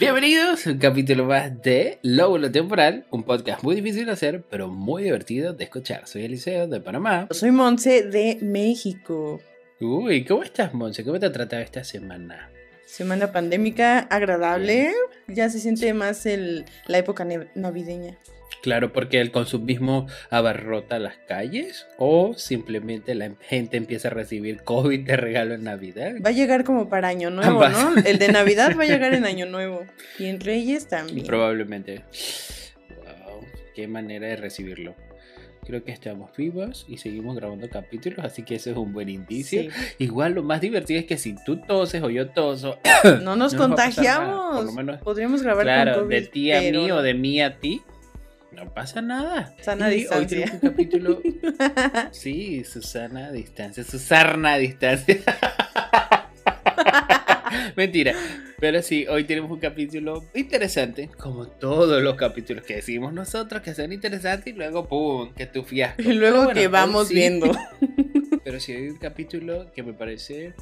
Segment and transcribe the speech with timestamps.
[0.00, 4.68] Bienvenidos a un capítulo más de Lóbulo Temporal, un podcast muy difícil de hacer, pero
[4.68, 6.06] muy divertido de escuchar.
[6.06, 7.28] Soy Eliseo de Panamá.
[7.32, 9.42] Soy Monse de México.
[9.78, 11.04] Uy, ¿cómo estás, Monse?
[11.04, 12.48] ¿Cómo te ha tratado esta semana?
[12.86, 14.90] Semana pandémica agradable.
[15.28, 18.16] Ya se siente más el, la época navideña.
[18.62, 25.00] Claro, porque el consumismo abarrota las calles o simplemente la gente empieza a recibir COVID
[25.00, 26.12] de regalo en Navidad.
[26.24, 27.96] Va a llegar como para Año Nuevo, ¿no?
[28.04, 29.86] El de Navidad va a llegar en Año Nuevo.
[30.18, 31.26] Y en Reyes también.
[31.26, 32.04] Probablemente.
[32.88, 33.40] Wow,
[33.74, 34.94] qué manera de recibirlo.
[35.66, 39.70] Creo que estamos vivos y seguimos grabando capítulos, así que eso es un buen indicio.
[39.98, 42.78] Igual lo más divertido es que si tú toses o yo toso,
[43.22, 44.56] no nos contagiamos.
[44.56, 47.82] Por lo menos, Podríamos grabar claro, de ti a mí o de mí a ti
[48.52, 49.54] no pasa nada.
[49.60, 50.18] Sana distancia.
[50.18, 51.22] Hoy tenemos un capítulo.
[52.10, 53.84] sí, Susana a distancia.
[53.84, 55.18] Susana a distancia.
[57.76, 58.14] Mentira.
[58.58, 63.74] Pero sí, hoy tenemos un capítulo interesante, como todos los capítulos que decimos nosotros, que
[63.74, 66.02] son interesantes y luego, ¡pum!, que tu fiasco.
[66.02, 67.50] Y luego que vamos viendo.
[68.44, 70.52] Pero sí, hay un capítulo que me parece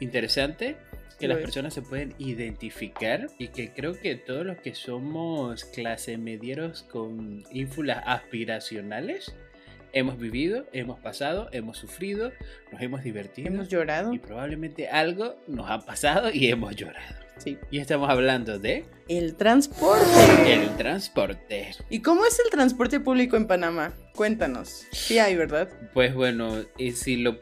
[0.00, 0.76] interesante
[1.18, 6.18] que las personas se pueden identificar y que creo que todos los que somos clase
[6.18, 9.34] medieros con ínfulas aspiracionales
[9.92, 12.32] hemos vivido, hemos pasado, hemos sufrido,
[12.72, 13.48] nos hemos divertido.
[13.48, 14.12] Hemos llorado.
[14.12, 17.16] Y probablemente algo nos ha pasado y hemos llorado.
[17.38, 17.56] Sí.
[17.70, 18.84] Y estamos hablando de...
[19.08, 20.52] El transporte.
[20.52, 21.70] El transporte.
[21.88, 23.94] ¿Y cómo es el transporte público en Panamá?
[24.14, 24.86] Cuéntanos.
[24.90, 25.68] Sí hay, ¿verdad?
[25.94, 27.38] Pues bueno, y si lo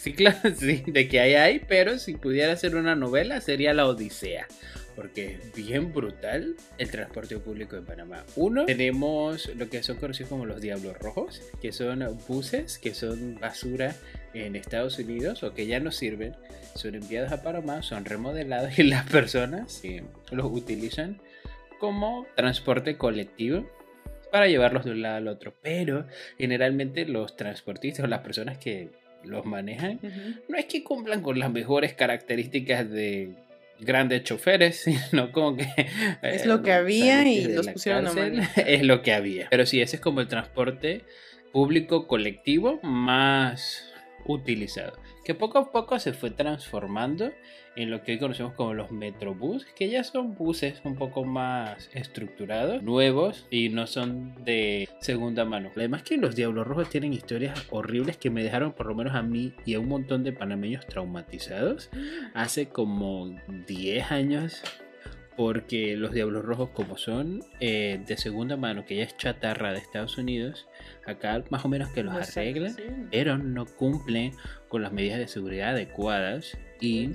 [0.00, 3.86] Sí, claro, sí, de que hay hay, pero si pudiera ser una novela sería La
[3.86, 4.46] Odisea.
[4.94, 8.24] Porque es bien brutal el transporte público en Panamá.
[8.34, 13.38] Uno, tenemos lo que son conocidos como los Diablos Rojos, que son buses que son
[13.40, 13.94] basura
[14.34, 16.34] en Estados Unidos o que ya no sirven.
[16.74, 19.82] Son enviados a Panamá, son remodelados y las personas
[20.32, 21.20] los utilizan
[21.78, 23.70] como transporte colectivo
[24.32, 25.54] para llevarlos de un lado al otro.
[25.62, 26.08] Pero
[26.38, 28.90] generalmente los transportistas o las personas que
[29.24, 30.00] los manejan,
[30.48, 33.34] no es que cumplan con las mejores características de
[33.80, 34.76] grandes choferes,
[35.10, 35.66] sino como que...
[36.22, 39.48] Es lo que había y los pusieron a Es lo que había.
[39.50, 41.04] Pero sí, ese es como el transporte
[41.52, 43.84] público colectivo más
[44.26, 47.32] utilizado, que poco a poco se fue transformando
[47.76, 51.90] en lo que hoy conocemos como los Metrobús, que ya son buses un poco más
[51.92, 55.70] estructurados, nuevos y no son de segunda mano.
[55.76, 59.20] Además que los Diablos Rojos tienen historias horribles que me dejaron por lo menos a
[59.20, 61.90] mí y a un montón de panameños traumatizados
[62.32, 63.36] hace como
[63.66, 64.62] 10 años
[65.38, 69.78] porque los Diablos Rojos como son eh, de segunda mano, que ya es chatarra de
[69.78, 70.66] Estados Unidos,
[71.06, 72.74] acá más o menos que los arreglan,
[73.12, 74.32] pero no cumplen
[74.66, 76.58] con las medidas de seguridad adecuadas.
[76.80, 77.12] Y,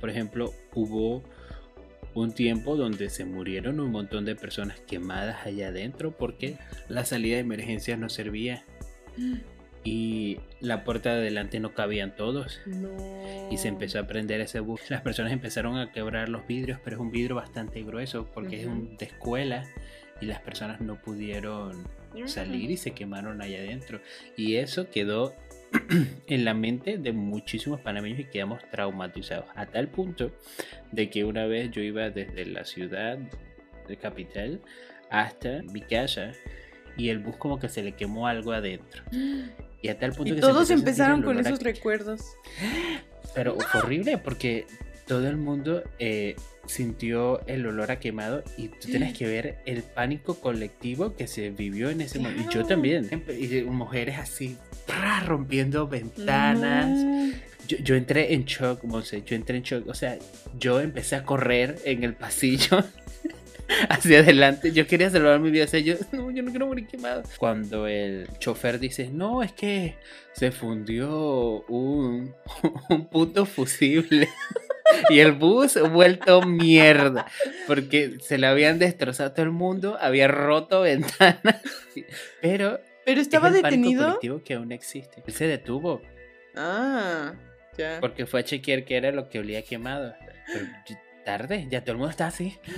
[0.00, 1.24] por ejemplo, hubo
[2.14, 6.58] un tiempo donde se murieron un montón de personas quemadas allá adentro porque
[6.88, 8.64] la salida de emergencias no servía.
[9.84, 12.60] y la puerta de adelante no cabían todos.
[13.50, 14.80] Y se empezó a prender ese bus.
[14.88, 18.66] Las personas empezaron a quebrar los vidrios, pero es un vidrio bastante grueso porque es
[18.66, 19.64] un, de escuela
[20.20, 21.86] y las personas no pudieron
[22.24, 24.00] salir y se quemaron allá adentro.
[24.36, 25.34] Y eso quedó
[26.28, 29.46] en la mente de muchísimos panameños y quedamos traumatizados.
[29.54, 30.32] A tal punto
[30.92, 33.18] de que una vez yo iba desde la ciudad
[33.86, 34.62] de capital
[35.10, 36.32] hasta mi casa
[36.96, 39.02] y el bus como que se le quemó algo adentro.
[39.84, 42.22] Y a tal punto que todos empezaron con esos recuerdos.
[43.34, 44.66] Pero fue horrible porque
[45.06, 49.82] todo el mundo eh, sintió el olor a quemado y tú tienes que ver el
[49.82, 52.50] pánico colectivo que se vivió en ese momento.
[52.50, 53.10] Y yo también.
[53.38, 54.56] Y mujeres así,
[55.26, 57.34] rompiendo ventanas.
[57.68, 59.86] Yo, yo, entré en shock, Monse, yo entré en shock.
[59.86, 60.16] O sea,
[60.58, 62.82] yo empecé a correr en el pasillo
[63.88, 64.72] hacia adelante.
[64.72, 65.64] Yo quería salvar mi vida.
[65.64, 67.22] O sea, yo no, yo no quiero morir quemado.
[67.38, 69.96] Cuando el chofer dice, no, es que
[70.32, 72.34] se fundió un,
[72.88, 74.28] un puto fusible.
[75.08, 77.26] y el bus vuelto mierda.
[77.66, 81.60] Porque se le habían destrozado todo el mundo, había roto ventanas.
[82.40, 82.80] Pero.
[83.04, 84.04] Pero estaba es el detenido.
[84.06, 85.22] colectivo que aún existe.
[85.26, 86.00] Él se detuvo.
[86.56, 87.34] Ah,
[87.76, 87.98] ya.
[88.00, 90.14] Porque fue a chequear qué era lo que olía quemado.
[90.46, 90.66] Pero
[91.24, 92.58] tarde, ya todo el mundo está así.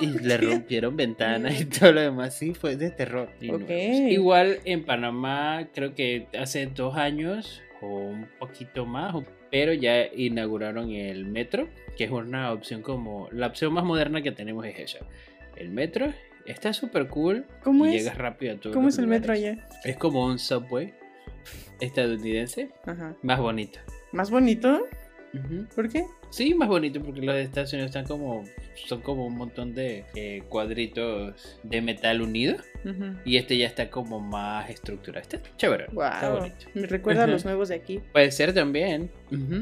[0.00, 2.34] Y le rompieron ventanas y todo lo demás.
[2.34, 3.30] Sí, fue de terror.
[3.40, 9.14] Igual en Panamá, creo que hace dos años o un poquito más,
[9.50, 13.28] pero ya inauguraron el metro, que es una opción como.
[13.32, 14.98] La opción más moderna que tenemos es esa.
[15.56, 16.12] El metro
[16.46, 17.46] está súper cool.
[17.62, 18.02] ¿Cómo y es?
[18.02, 18.72] Llegas rápido a todo.
[18.72, 19.66] ¿Cómo es el metro allá?
[19.84, 20.92] Es como un subway
[21.80, 22.70] estadounidense,
[23.22, 23.78] más bonito.
[24.12, 24.86] ¿Más bonito?
[25.74, 26.04] ¿Por qué?
[26.30, 28.44] Sí, más bonito porque los de Estados Unidos están como.
[28.86, 32.56] Son como un montón de eh, cuadritos de metal unido.
[32.84, 33.16] Ujú.
[33.24, 35.22] Y este ya está como más estructurado.
[35.22, 35.84] Está chévere.
[35.86, 36.38] Está Wow.
[36.40, 36.66] bonito.
[36.74, 38.00] Me recuerda a los nuevos de aquí.
[38.12, 39.10] Puede ser también.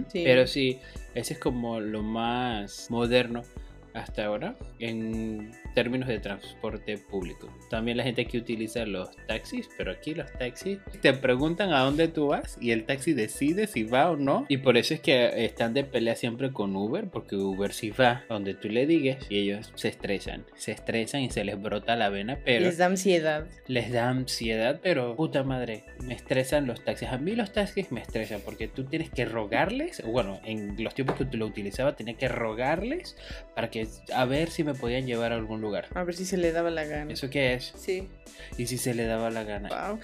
[0.09, 0.23] Sí.
[0.25, 0.79] Pero sí,
[1.15, 3.43] ese es como lo más moderno
[3.95, 7.49] hasta ahora en términos de transporte público.
[7.71, 12.09] También la gente que utiliza los taxis, pero aquí los taxis te preguntan a dónde
[12.09, 14.47] tú vas y el taxi decide si va o no.
[14.49, 18.25] Y por eso es que están de pelea siempre con Uber, porque Uber sí va
[18.29, 20.45] donde tú le digas y ellos se estresan.
[20.57, 23.47] Se estresan y se les brota la vena, pero Les da ansiedad.
[23.67, 27.09] les da ansiedad, pero puta madre, me estresan los taxis.
[27.09, 31.17] A mí los taxis me estresan porque tú tienes que rogarles, bueno, en los tiempos
[31.17, 33.17] que tú lo utilizaba tenía que rogarles
[33.55, 33.84] para que
[34.15, 35.87] a ver si me podían llevar a algún lugar.
[35.95, 37.13] A ver si se le daba la gana.
[37.13, 37.73] ¿Eso qué es?
[37.77, 38.09] Sí.
[38.59, 39.69] Y si se le daba la gana.
[39.69, 39.99] Wow.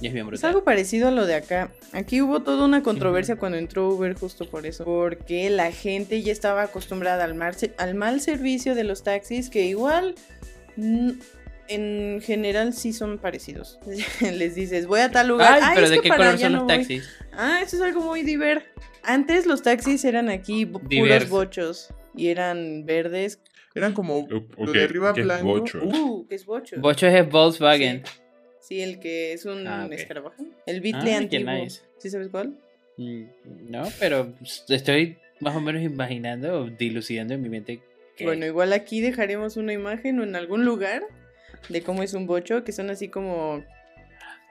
[0.00, 0.48] Y es bien Es brutal.
[0.50, 1.70] algo parecido a lo de acá.
[1.92, 4.84] Aquí hubo toda una controversia cuando entró Uber justo por eso.
[4.84, 9.64] Porque la gente ya estaba acostumbrada al, mar- al mal servicio de los taxis que
[9.64, 10.14] igual...
[10.76, 11.10] mm,
[11.68, 13.78] En general sí son parecidos.
[14.20, 15.54] Les dices, voy a tal lugar.
[15.54, 16.76] Ay, "Ah, pero es ¿de que qué color son no los voy".
[16.76, 17.08] taxis?
[17.32, 18.70] Ah, eso es algo muy diver.
[19.04, 21.88] Antes los taxis eran aquí puros bochos.
[22.14, 23.40] Y eran verdes.
[23.74, 24.18] Eran como
[24.56, 25.46] O- lo de arriba ¿qué es blanco.
[25.46, 25.80] bocho?
[25.84, 26.76] Uh, ¿qué es bocho?
[26.80, 28.02] Bocho es Volkswagen.
[28.04, 28.12] Sí.
[28.60, 29.92] Sí, el que es un Ah, ok.
[29.92, 30.44] escarabajo.
[30.66, 31.52] El Beatle Ah, qué antiguo.
[31.52, 31.80] nice.
[31.98, 32.56] ¿Sí sabes cuál?
[32.96, 33.24] Mm,
[33.70, 34.32] No, pero
[34.68, 37.80] estoy más o menos imaginando, dilucidando en mi mente
[38.16, 38.24] que...
[38.24, 41.02] Bueno, igual aquí dejaremos una imagen o en algún lugar
[41.70, 43.64] de cómo es un bocho, que son así como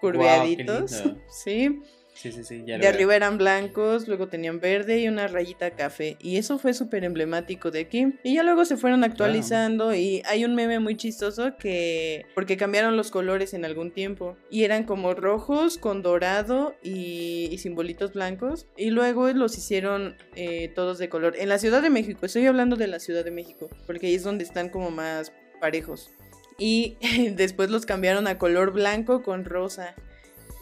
[0.01, 1.03] curveaditos.
[1.43, 1.79] sí.
[2.21, 5.71] Sí, sí, sí, ya lo De arriba eran blancos, luego tenían verde y una rayita
[5.71, 6.17] café.
[6.19, 8.13] Y eso fue súper emblemático de aquí.
[8.21, 12.27] Y ya luego se fueron actualizando y hay un meme muy chistoso que...
[12.35, 14.37] Porque cambiaron los colores en algún tiempo.
[14.51, 18.67] Y eran como rojos con dorado y, y simbolitos blancos.
[18.77, 21.33] Y luego los hicieron eh, todos de color.
[21.39, 23.67] En la Ciudad de México, estoy hablando de la Ciudad de México.
[23.87, 26.11] Porque ahí es donde están como más parejos.
[26.59, 26.97] Y
[27.35, 29.95] después los cambiaron a color blanco con rosa.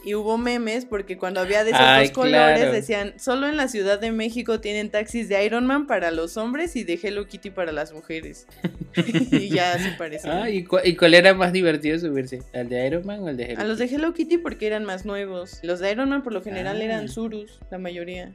[0.03, 2.71] Y hubo memes porque cuando había de esos Ay, dos colores claro.
[2.71, 6.75] decían, solo en la Ciudad de México tienen taxis de Iron Man para los hombres
[6.77, 8.47] y de Hello Kitty para las mujeres.
[9.31, 10.37] y ya se parecían.
[10.43, 12.41] Ah, ¿y, cu- y cuál era más divertido subirse?
[12.53, 14.85] ¿El de Iron Man o el de Hello A los de Hello Kitty porque eran
[14.85, 15.59] más nuevos.
[15.63, 16.83] Los de Iron Man por lo general Ah.
[16.85, 18.31] eran Surus, la mayoría.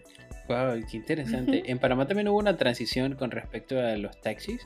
[0.47, 1.63] Wow, qué interesante.
[1.71, 4.61] En Panamá también hubo una transición con respecto a los taxis,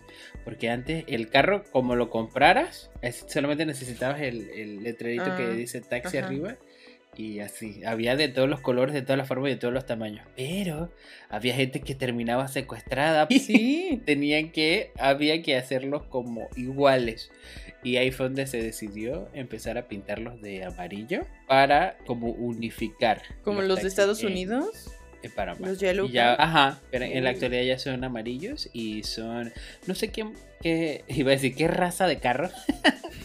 [0.45, 2.91] porque antes el carro, como lo compraras,
[3.29, 6.27] solamente necesitabas el, el letrerito que Ah, dice taxi ajá.
[6.27, 6.56] arriba.
[7.19, 9.85] Y así, había de todos los colores, de todas las formas y de todos los
[9.87, 10.25] tamaños.
[10.37, 10.91] Pero
[11.29, 13.26] había gente que terminaba secuestrada.
[13.38, 14.00] Sí.
[14.06, 17.31] Tenían que, había que hacerlos como iguales.
[17.82, 23.21] Y ahí fue donde se decidió empezar a pintarlos de amarillo para como unificar.
[23.43, 24.91] Como los de Estados en- Unidos.
[25.23, 25.67] en Panamá.
[25.67, 29.53] Los Yellow ya, ajá, pero en la actualidad ya son amarillos y son,
[29.87, 30.25] no sé qué,
[30.62, 32.50] qué iba a decir, qué raza de carro,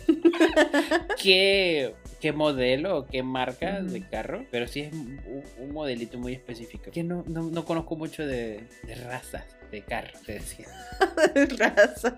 [1.21, 1.93] qué,
[2.23, 5.19] qué modelo o qué marca de carro, pero sí es un,
[5.59, 6.89] un modelito muy específico.
[6.89, 10.67] Que no, no, no conozco mucho de, de razas de carro, te decía.
[11.57, 12.13] razas.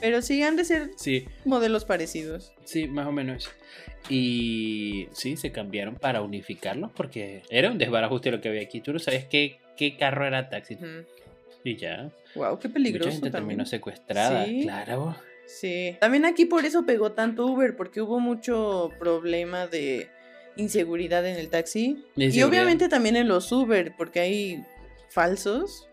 [0.00, 2.52] Pero sí han de ser Sí, modelos parecidos.
[2.64, 3.50] sí, más o menos.
[4.08, 8.80] Y sí, se cambiaron para unificarlos porque era un desbarajuste lo que había aquí.
[8.80, 10.78] Tú no sabes qué, qué carro era taxi.
[11.62, 12.10] Y ya.
[12.34, 13.48] Wow, qué Mucha peligroso gente también.
[13.58, 14.62] terminó secuestrada, Sí.
[14.62, 15.14] claro.
[15.58, 15.96] Sí.
[16.00, 20.08] También aquí por eso pegó tanto Uber, porque hubo mucho problema de
[20.56, 22.04] inseguridad en el taxi.
[22.16, 24.64] Y obviamente también en los Uber, porque hay
[25.08, 25.88] falsos.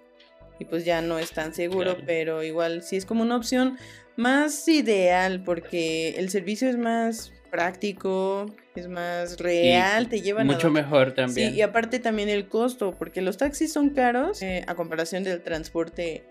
[0.59, 2.03] Y pues ya no es tan seguro, Claro.
[2.05, 3.77] pero igual sí es como una opción
[4.15, 10.67] más ideal, porque el servicio es más práctico, es más real, te llevan a Mucho
[10.67, 11.51] donde- mejor también.
[11.51, 15.41] Sí, y aparte también el costo, porque los taxis son caros eh, a comparación del
[15.41, 16.23] transporte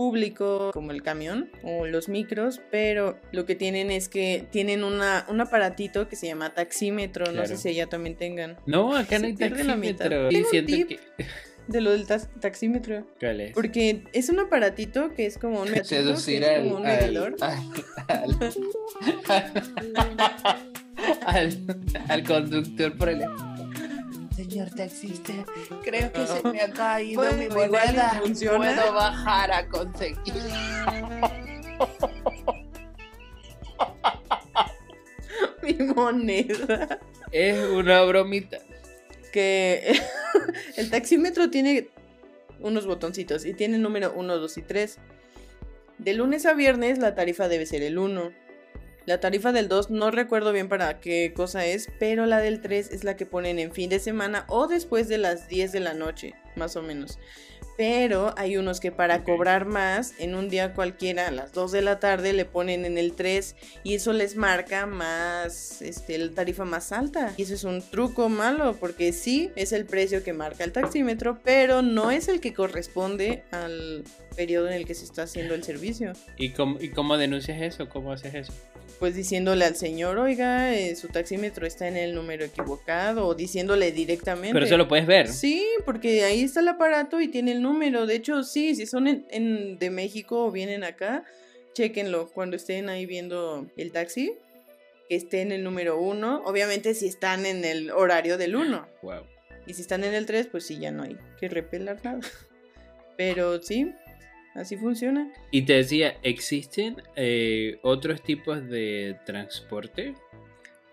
[0.00, 5.26] público como el camión o los micros, pero lo que tienen es que tienen una,
[5.28, 8.56] un aparatito que se llama taxímetro, no sé si allá también tengan.
[8.64, 10.08] No, acá no hay pierde la mitad.
[10.08, 10.30] taxímetro.
[10.30, 10.88] Y Tengo un siento tip.
[10.88, 11.00] que...
[11.68, 13.06] De lo del tax- taxímetro.
[13.20, 13.52] ¿Cuál es?
[13.52, 17.16] Porque es un aparatito que es como un medidor, Seducir al, como un al,
[21.26, 21.58] al,
[22.08, 23.20] al conductor por el...
[24.40, 25.34] Señor taxista,
[25.82, 28.22] creo que se me ha caído Pues, mi moneda.
[28.22, 30.34] Puedo bajar a conseguir.
[35.62, 36.98] Mi moneda.
[37.30, 38.58] Es una bromita.
[39.30, 40.00] que
[40.76, 41.88] el taxímetro tiene
[42.60, 44.98] unos botoncitos y tiene número 1, 2 y 3.
[45.98, 48.32] De lunes a viernes la tarifa debe ser el 1.
[49.10, 52.92] La tarifa del 2 no recuerdo bien para qué cosa es, pero la del 3
[52.92, 55.94] es la que ponen en fin de semana o después de las 10 de la
[55.94, 56.34] noche.
[56.54, 57.18] más o menos.
[57.76, 61.82] Pero hay unos que para cobrar más, en un día cualquiera, a las 2 de
[61.82, 66.64] la tarde, le ponen en el 3 y eso les marca más, este, la tarifa
[66.64, 67.34] más alta.
[67.36, 71.40] Y eso es un truco malo, porque sí, es el precio que marca el taxímetro,
[71.42, 74.04] pero no es el que corresponde al
[74.36, 76.12] periodo en el que se está haciendo el servicio.
[76.36, 77.88] ¿Y cómo, ¿Y cómo denuncias eso?
[77.88, 78.52] ¿Cómo haces eso?
[79.00, 83.90] Pues diciéndole al señor, oiga, eh, su taxímetro está en el número equivocado, o diciéndole
[83.92, 84.52] directamente.
[84.52, 85.26] Pero eso lo puedes ver.
[85.28, 88.04] Sí, porque ahí está el aparato y tiene el número.
[88.06, 91.24] De hecho, sí, si son en, en- de México o vienen acá,
[91.72, 94.34] chéquenlo cuando estén ahí viendo el taxi,
[95.08, 96.42] que esté en el número uno.
[96.44, 98.86] Obviamente si están en el horario del uno.
[99.02, 99.22] Wow.
[99.66, 102.20] Y si están en el 3, pues sí, ya no hay que repelar nada.
[103.16, 103.92] Pero sí,
[104.54, 105.30] así funciona.
[105.50, 110.14] Y te decía, ¿existen eh, otros tipos de transporte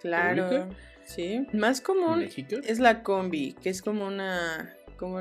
[0.02, 0.48] Claro.
[0.50, 0.70] ¿Público?
[1.06, 1.48] Sí.
[1.54, 2.58] Más común México?
[2.64, 4.74] es la combi, que es como una...
[4.98, 5.20] Como,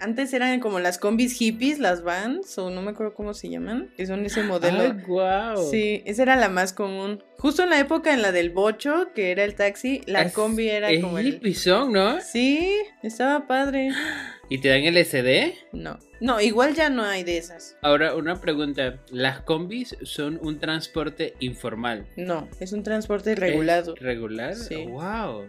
[0.00, 3.92] antes eran como las combis hippies, las vans, o no me acuerdo cómo se llaman,
[3.96, 4.80] que son ese modelo.
[4.80, 5.70] ¡Ay, guau!
[5.70, 7.22] Sí, esa era la más común.
[7.38, 10.68] Justo en la época en la del bocho, que era el taxi, la Es- combi
[10.68, 11.28] era es como el...
[11.28, 12.20] hippie son, ¿no?
[12.20, 12.68] Sí,
[13.04, 13.90] estaba padre.
[14.48, 15.54] ¿Y te dan LCD?
[15.72, 17.76] No, no, igual ya no hay de esas.
[17.82, 18.98] Ahora, una pregunta.
[19.10, 22.06] ¿Las combis son un transporte informal?
[22.16, 23.94] No, es un transporte regulado.
[23.94, 24.54] ¿Es regular?
[24.54, 24.84] Sí.
[24.86, 25.48] ¡Wow!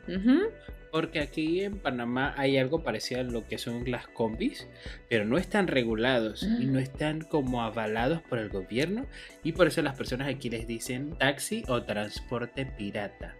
[0.91, 4.65] Porque aquí en Panamá hay algo parecido a lo que son las combis,
[5.09, 6.71] pero no están regulados y Mm.
[6.71, 9.05] no están como avalados por el gobierno
[9.43, 13.35] y por eso las personas aquí les dicen taxi o transporte pirata.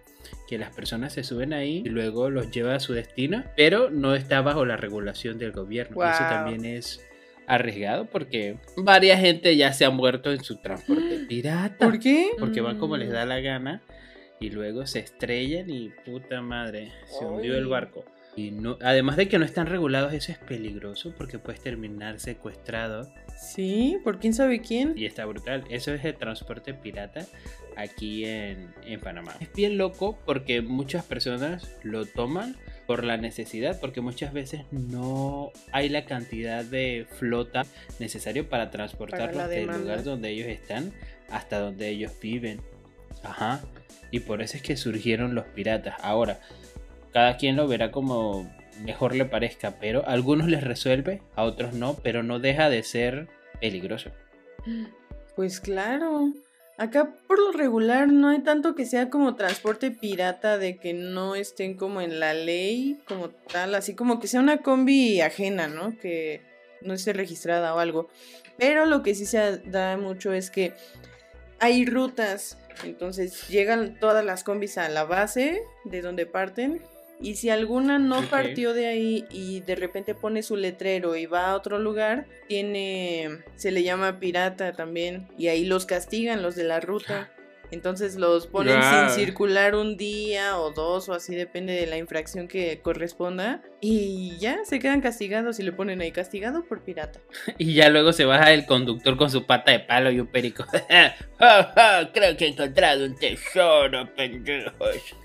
[0.47, 4.15] Que las personas se suben ahí y luego los lleva a su destino, pero no
[4.15, 6.03] está bajo la regulación del gobierno.
[6.03, 7.01] Eso también es
[7.47, 11.85] arriesgado porque varias gente ya se ha muerto en su transporte pirata.
[11.85, 12.29] ¿Por qué?
[12.39, 13.13] Porque van como les Mm.
[13.13, 13.81] da la gana
[14.39, 18.03] y luego se estrellan y puta madre, se hundió el barco.
[18.37, 23.09] Y no, además de que no están regulados, eso es peligroso porque puedes terminar secuestrado
[23.37, 24.93] Sí, ¿por quién sabe quién?
[24.97, 25.63] y está brutal.
[25.69, 27.25] Eso es el transporte pirata
[27.75, 29.35] aquí en, en Panamá.
[29.39, 32.55] Es bien loco porque muchas personas lo toman
[32.85, 37.65] por la necesidad, porque muchas veces no hay la cantidad de flota
[37.99, 40.93] necesario para transportarlos del lugar donde ellos están
[41.29, 42.61] hasta donde ellos viven.
[43.23, 43.61] Ajá.
[44.11, 45.95] Y por eso es que surgieron los piratas.
[46.01, 46.39] Ahora,
[47.11, 48.49] cada quien lo verá como
[48.83, 52.83] mejor le parezca, pero a algunos les resuelve, a otros no, pero no deja de
[52.83, 53.27] ser
[53.59, 54.11] peligroso.
[55.35, 56.33] Pues claro.
[56.77, 61.35] Acá por lo regular no hay tanto que sea como transporte pirata de que no
[61.35, 65.97] estén como en la ley como tal, así como que sea una combi ajena, ¿no?
[65.97, 66.41] Que
[66.81, 68.09] no esté registrada o algo.
[68.57, 70.73] Pero lo que sí se da mucho es que
[71.59, 76.81] hay rutas, entonces llegan todas las combis a la base de donde parten
[77.21, 81.51] y si alguna no partió de ahí y de repente pone su letrero y va
[81.51, 86.65] a otro lugar, tiene, se le llama pirata también y ahí los castigan los de
[86.65, 87.31] la ruta.
[87.71, 92.47] Entonces los ponen sin circular un día o dos o así depende de la infracción
[92.47, 97.19] que corresponda y ya se quedan castigados y le ponen ahí castigado por pirata.
[97.57, 100.65] Y ya luego se baja el conductor con su pata de palo y un perico.
[102.13, 105.15] Creo que he encontrado un tesoro, pendejos.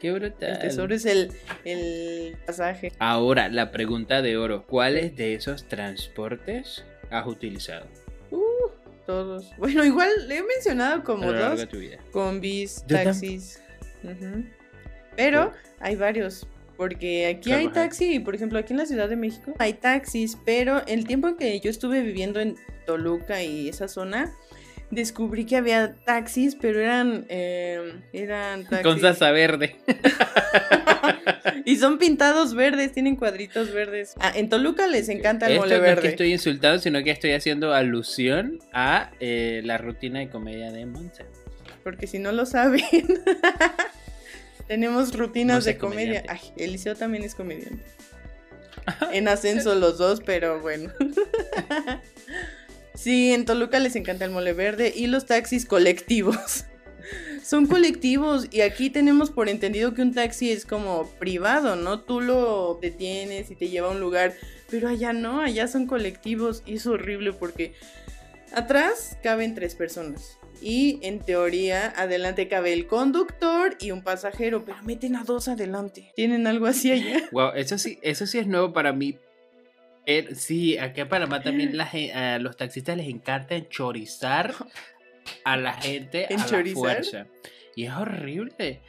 [0.00, 0.50] Qué brutal.
[0.52, 1.30] El tesoro es el,
[1.64, 2.92] el pasaje.
[2.98, 4.64] Ahora, la pregunta de oro.
[4.66, 7.86] ¿Cuáles de esos transportes has utilizado
[8.30, 8.70] Uh,
[9.06, 9.50] todos.
[9.58, 11.58] Bueno, igual le he mencionado a como lo largo dos.
[11.60, 11.98] de tu vida?
[12.12, 13.60] combis, taxis.
[15.16, 16.46] Pero hay varios.
[16.76, 20.82] Porque aquí hay taxi, por ejemplo, aquí en la Ciudad de México hay taxis, pero
[20.86, 24.32] el tiempo que yo estuve viviendo en Toluca y esa zona,
[24.90, 28.82] descubrí que había taxis, pero eran, eh, eran taxis.
[28.82, 29.76] Con salsa verde.
[31.64, 34.14] y son pintados verdes, tienen cuadritos verdes.
[34.20, 36.02] Ah, en Toluca les encanta el Esto mole no es verde.
[36.02, 40.86] que estoy insultando, sino que estoy haciendo alusión a eh, la rutina de comedia de
[40.86, 41.24] Monza.
[41.84, 42.82] Porque si no lo saben,
[44.68, 46.24] tenemos rutinas No sé de comedia.
[46.28, 47.82] Ay, Eliseo también es comediante.
[49.12, 50.90] En ascenso los dos, pero bueno.
[52.94, 56.64] Sí, en Toluca les encanta el mole verde y los taxis colectivos.
[57.42, 62.00] Son colectivos y aquí tenemos por entendido que un taxi es como privado, ¿no?
[62.00, 64.34] Tú lo detienes y te lleva a un lugar,
[64.70, 67.74] pero allá no, allá son colectivos y es horrible porque
[68.52, 74.78] atrás caben tres personas y en teoría adelante cabe el conductor y un pasajero, pero
[74.82, 76.12] meten a dos adelante.
[76.14, 77.28] ¿Tienen algo así allá?
[77.32, 79.16] Wow, eso sí, eso sí es nuevo para mí.
[80.06, 81.76] Eh, sí, aquí en Panamá también
[82.42, 84.54] los taxistas les encanta enchorizar
[85.44, 87.26] a la gente a la fuerza.
[87.76, 88.80] Y es horrible.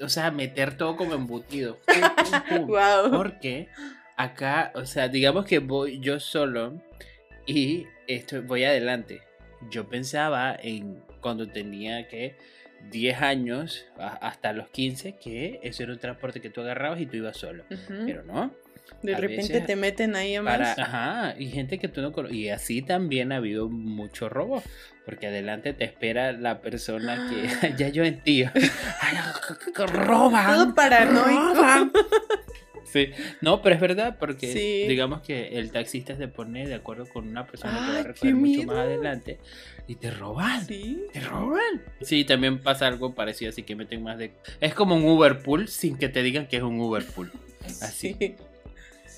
[0.00, 1.78] O sea, meter todo como embutido.
[1.86, 2.66] Pum, pum, pum.
[2.66, 3.10] wow.
[3.10, 3.68] Porque
[4.16, 6.82] acá, o sea, digamos que voy yo solo
[7.46, 9.22] y esto, voy adelante.
[9.70, 12.36] Yo pensaba en cuando tenía que
[12.90, 17.16] 10 años hasta los 15 que eso era un transporte que tú agarrabas y tú
[17.16, 17.64] ibas solo.
[17.88, 18.52] Pero no.
[19.02, 20.78] De repente te meten ahí a más.
[20.78, 22.36] ajá, y gente que tú no conoces.
[22.36, 24.62] Y así también ha habido mucho robo.
[25.04, 27.74] Porque adelante te espera la persona que.
[27.78, 28.44] ya yo en ti.
[29.76, 30.54] roban.
[30.54, 31.90] Todo paranoico.
[32.84, 33.08] Sí,
[33.40, 37.46] no, pero es verdad porque digamos que el taxista se pone de acuerdo con una
[37.46, 39.38] persona que va a recoger mucho más adelante
[39.86, 40.66] y te roban.
[40.66, 41.06] Sí.
[41.10, 41.82] Te roban.
[42.02, 44.34] Sí, también pasa algo parecido, así que meten más de...
[44.60, 47.32] Es como un Uber Pool sin que te digan que es un Uber Pool.
[47.80, 48.14] Así.
[48.18, 48.34] Sí.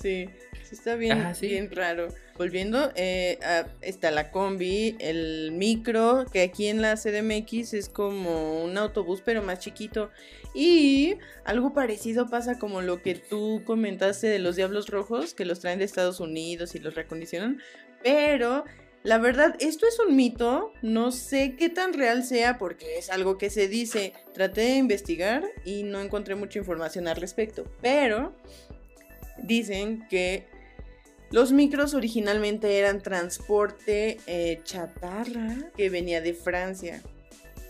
[0.01, 0.29] Sí,
[0.71, 2.07] está bien, bien raro.
[2.37, 3.39] Volviendo, eh,
[3.81, 9.41] está la combi, el micro, que aquí en la CDMX es como un autobús, pero
[9.41, 10.11] más chiquito.
[10.53, 15.59] Y algo parecido pasa como lo que tú comentaste de los Diablos Rojos, que los
[15.59, 17.61] traen de Estados Unidos y los recondicionan.
[18.03, 18.65] Pero
[19.05, 23.37] la verdad, esto es un mito, no sé qué tan real sea porque es algo
[23.37, 24.13] que se dice.
[24.33, 28.35] Traté de investigar y no encontré mucha información al respecto, pero
[29.37, 30.45] dicen que
[31.31, 37.01] los micros originalmente eran transporte eh, chatarra que venía de Francia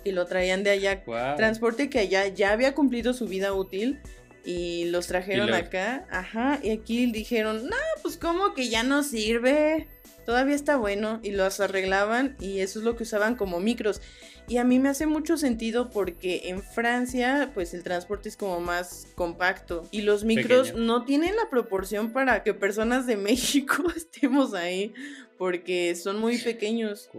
[0.04, 1.04] y lo traían de allá.
[1.36, 4.00] Transporte que allá ya había cumplido su vida útil
[4.46, 6.06] y los trajeron acá.
[6.12, 9.88] Ajá, y aquí dijeron, no, pues como que ya no sirve.
[10.26, 14.02] Todavía está bueno y los arreglaban y eso es lo que usaban como micros.
[14.48, 18.60] Y a mí me hace mucho sentido porque en Francia, pues el transporte es como
[18.60, 24.54] más compacto y los micros no tienen la proporción para que personas de México estemos
[24.54, 24.94] ahí
[25.38, 27.10] porque son muy pequeños.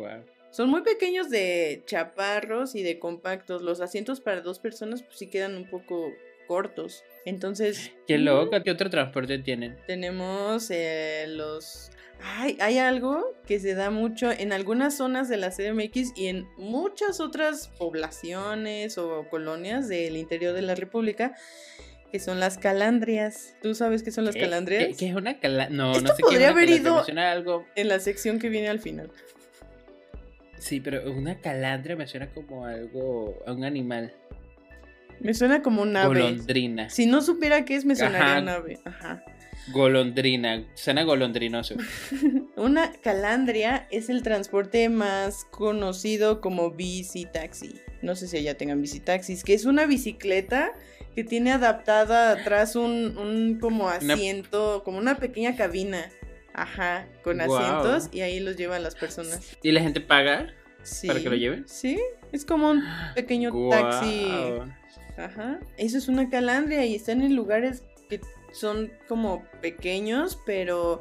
[0.50, 3.62] Son muy pequeños de chaparros y de compactos.
[3.62, 6.12] Los asientos para dos personas pues sí quedan un poco
[6.46, 7.04] cortos.
[7.25, 7.92] Entonces...
[8.06, 9.76] Qué loco, ¿qué otro transporte tienen?
[9.86, 11.90] Tenemos eh, los
[12.23, 17.21] hay, algo que se da mucho en algunas zonas de la CDMX y en muchas
[17.21, 21.34] otras poblaciones o colonias del interior de la República,
[22.10, 23.54] que son las calandrias.
[23.62, 24.97] ¿Tú sabes qué son las calandrias?
[24.97, 25.76] ¿Qué, es una calandria?
[25.76, 27.67] No, no sé podría haber ido algo.
[27.75, 29.10] en la sección que viene al final.
[30.58, 34.12] Sí, pero una calandria me suena como algo, a un animal.
[35.21, 36.21] Me suena como un ave.
[36.21, 36.90] Golondrina.
[36.90, 38.78] Si no supiera qué es, me sonaría un ave.
[38.84, 39.25] Ajá.
[39.72, 41.74] Golondrina, suena golondrinoso.
[42.56, 47.74] Una calandria es el transporte más conocido como bici taxi.
[48.02, 50.72] No sé si allá tengan bici taxis, que es una bicicleta
[51.14, 56.10] que tiene adaptada atrás un, como asiento, como una pequeña cabina.
[56.52, 59.56] Ajá, con asientos y ahí los llevan las personas.
[59.62, 60.54] ¿Y la gente paga
[61.06, 61.64] para que lo lleven?
[61.68, 62.00] Sí,
[62.32, 62.82] es como un
[63.14, 64.28] pequeño taxi.
[65.18, 68.20] Ajá, eso es una calandria y están en lugares que
[68.58, 71.00] son como pequeños, pero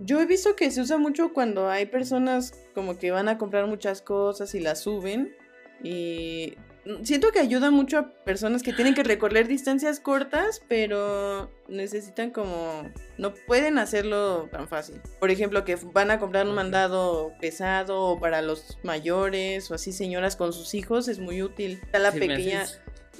[0.00, 3.66] yo he visto que se usa mucho cuando hay personas como que van a comprar
[3.66, 5.34] muchas cosas y las suben.
[5.82, 6.54] Y
[7.02, 12.90] siento que ayuda mucho a personas que tienen que recorrer distancias cortas, pero necesitan como...
[13.18, 15.00] no pueden hacerlo tan fácil.
[15.18, 20.36] Por ejemplo, que van a comprar un mandado pesado para los mayores o así señoras
[20.36, 21.80] con sus hijos, es muy útil.
[21.82, 22.66] Está la pequeña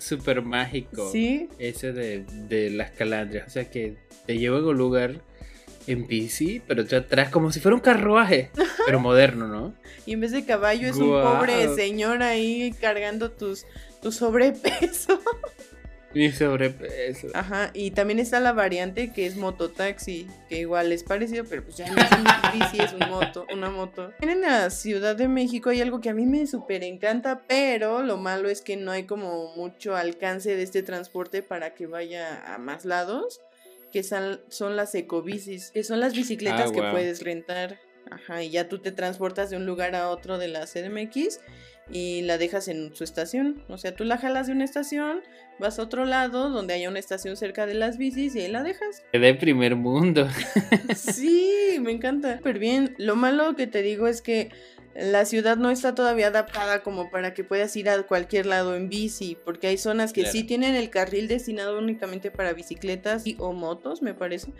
[0.00, 1.10] súper mágico.
[1.12, 1.48] Sí.
[1.58, 3.46] Ese de, las calandrias.
[3.46, 5.22] O sea que te lleva a un lugar
[5.86, 8.50] en bici, pero te atrás como si fuera un carruaje,
[8.86, 9.74] pero moderno, ¿no?
[10.06, 13.64] Y en vez de caballo es un pobre señor ahí cargando tus,
[14.02, 15.20] tu sobrepeso.
[16.12, 17.28] Mi sobrepeso.
[17.34, 21.76] Ajá, y también está la variante que es mototaxi, que igual es parecido, pero pues
[21.76, 24.12] ya no es una bici, es un moto, una moto.
[24.20, 28.16] En la Ciudad de México hay algo que a mí me súper encanta, pero lo
[28.16, 32.58] malo es que no hay como mucho alcance de este transporte para que vaya a
[32.58, 33.40] más lados,
[33.92, 37.78] que son, son las ecobicis, que son las bicicletas ah, que puedes rentar.
[38.10, 41.38] Ajá, y ya tú te transportas de un lugar a otro de la CDMX
[41.92, 43.62] y la dejas en su estación.
[43.68, 45.20] O sea, tú la jalas de una estación,
[45.58, 48.62] vas a otro lado donde haya una estación cerca de las bicis y ahí la
[48.62, 49.02] dejas.
[49.12, 50.28] De primer mundo.
[50.96, 52.38] sí, me encanta.
[52.38, 52.94] Súper bien.
[52.98, 54.50] Lo malo que te digo es que
[55.00, 58.88] la ciudad no está todavía adaptada como para que puedas ir a cualquier lado en
[58.88, 63.52] bici, porque hay zonas que sí tienen el carril destinado únicamente para bicicletas y o
[63.52, 64.52] motos, me parece,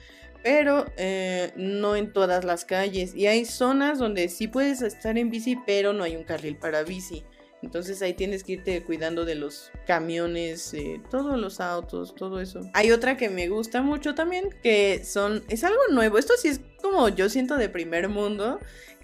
[0.43, 3.15] pero eh, no en todas las calles.
[3.15, 6.83] Y hay zonas donde sí puedes estar en bici, pero no hay un carril para
[6.85, 7.23] bici.
[7.63, 12.61] Entonces ahí tienes que irte cuidando de los camiones, eh, todos los autos, todo eso.
[12.73, 16.17] Hay otra que me gusta mucho también, que son, es algo nuevo.
[16.17, 18.59] Esto sí es como yo siento de primer mundo,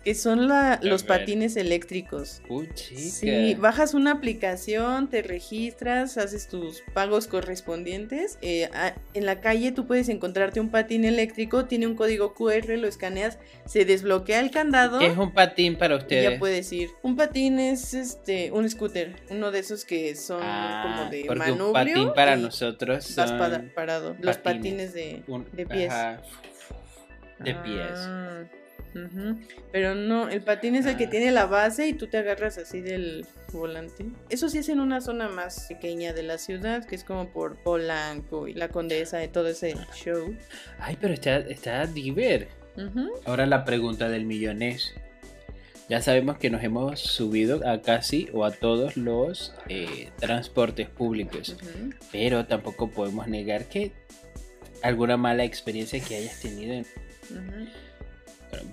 [0.04, 2.40] que son la, los patines eléctricos.
[2.48, 3.00] Uy, chica.
[3.00, 8.38] Sí, bajas una aplicación, te registras, haces tus pagos correspondientes.
[8.40, 12.76] eh, a- en la calle tú puedes encontrarte un patín eléctrico, tiene un código QR,
[12.76, 15.00] lo escaneas, se desbloquea el candado.
[15.00, 16.30] ¿Qué es un patín para ustedes?
[16.34, 16.90] ya puedes ir.
[17.02, 21.66] Un patín es este un scooter, uno de esos que son Ah, como de manubrio.
[21.66, 24.14] un patín para nosotros vas para- parado.
[24.20, 24.90] Los patines.
[24.90, 25.90] patines de, un- de pies.
[25.90, 26.22] ajá,
[27.40, 27.90] de pies.
[27.94, 28.44] Ah.
[29.72, 31.10] Pero no, el patín es el que Ah.
[31.10, 34.06] tiene la base y tú te agarras así del volante.
[34.30, 37.56] Eso sí es en una zona más pequeña de la ciudad, que es como por
[37.56, 40.34] Polanco y la Condesa y todo ese show.
[40.78, 42.48] Ay, pero está, está diver.
[43.24, 44.94] Ahora la pregunta del millón es.
[45.88, 51.56] Ya sabemos que nos hemos subido a casi o a todos los eh, transportes públicos,
[52.10, 53.92] pero tampoco podemos negar que
[54.82, 56.74] alguna mala experiencia que hayas tenido.
[56.74, 56.86] en-
[57.30, 57.68] Bueno,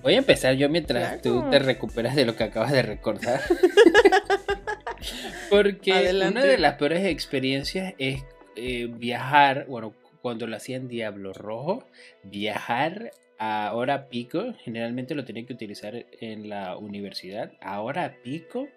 [0.02, 3.42] voy a empezar yo mientras tú te recuperas de lo que acabas de recordar.
[5.50, 6.40] Porque Adelante.
[6.40, 8.24] una de las peores experiencias es
[8.56, 11.86] eh, viajar, bueno, cuando lo hacían Diablo Rojo,
[12.24, 18.68] viajar a hora pico, generalmente lo tenían que utilizar en la universidad, a hora pico,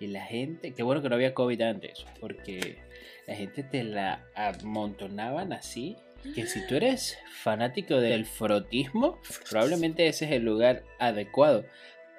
[0.00, 2.78] y la gente, qué bueno que no había COVID antes, porque
[3.26, 5.96] la gente te la amontonaban así,
[6.34, 9.18] que si tú eres fanático del frotismo,
[9.50, 11.64] probablemente ese es el lugar adecuado.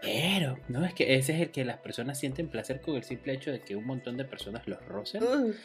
[0.02, 3.34] Pero, no es que ese es el que las personas sienten placer con el simple
[3.34, 5.56] hecho de que un montón de personas los rocen Ugh,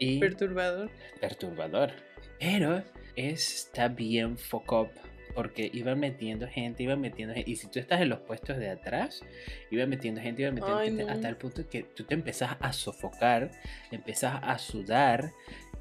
[0.00, 0.90] y perturbador.
[1.20, 1.92] perturbador.
[2.40, 2.82] Pero
[3.14, 4.90] está bien up.
[5.34, 7.50] Porque iban metiendo gente, iban metiendo gente.
[7.50, 9.22] Y si tú estás en los puestos de atrás,
[9.70, 11.04] iban metiendo gente, iban metiendo Ay, gente.
[11.04, 11.12] no.
[11.12, 13.50] Hasta el punto que tú te empezás a sofocar,
[13.90, 15.30] empezás a sudar.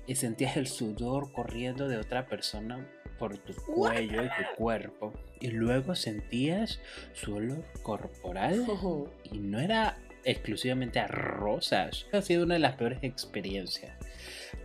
[0.08, 2.88] Y sentías el sudor corriendo de otra persona
[3.20, 5.14] por tu cuello y tu cuerpo.
[5.40, 6.80] Y luego sentías
[7.14, 8.66] su olor corporal.
[9.32, 12.08] Y no era exclusivamente a rosas.
[12.12, 13.94] Ha sido una de las peores experiencias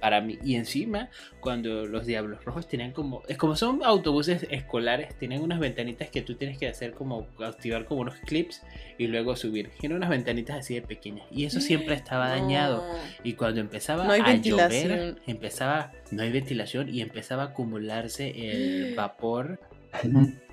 [0.01, 0.39] para mí.
[0.45, 3.23] Y encima, cuando los Diablos Rojos tenían como.
[3.29, 7.27] Es como son autobuses escolares, tienen unas ventanitas que tú tienes que hacer como.
[7.45, 8.63] activar como unos clips
[8.99, 9.71] y luego subir.
[9.81, 11.27] Tienen unas ventanitas así de pequeñas.
[11.31, 12.85] Y eso siempre estaba dañado.
[13.23, 18.33] Y cuando empezaba No hay a llover, empezaba, no hay ventilación y empezaba a acumularse
[18.37, 19.61] el vapor,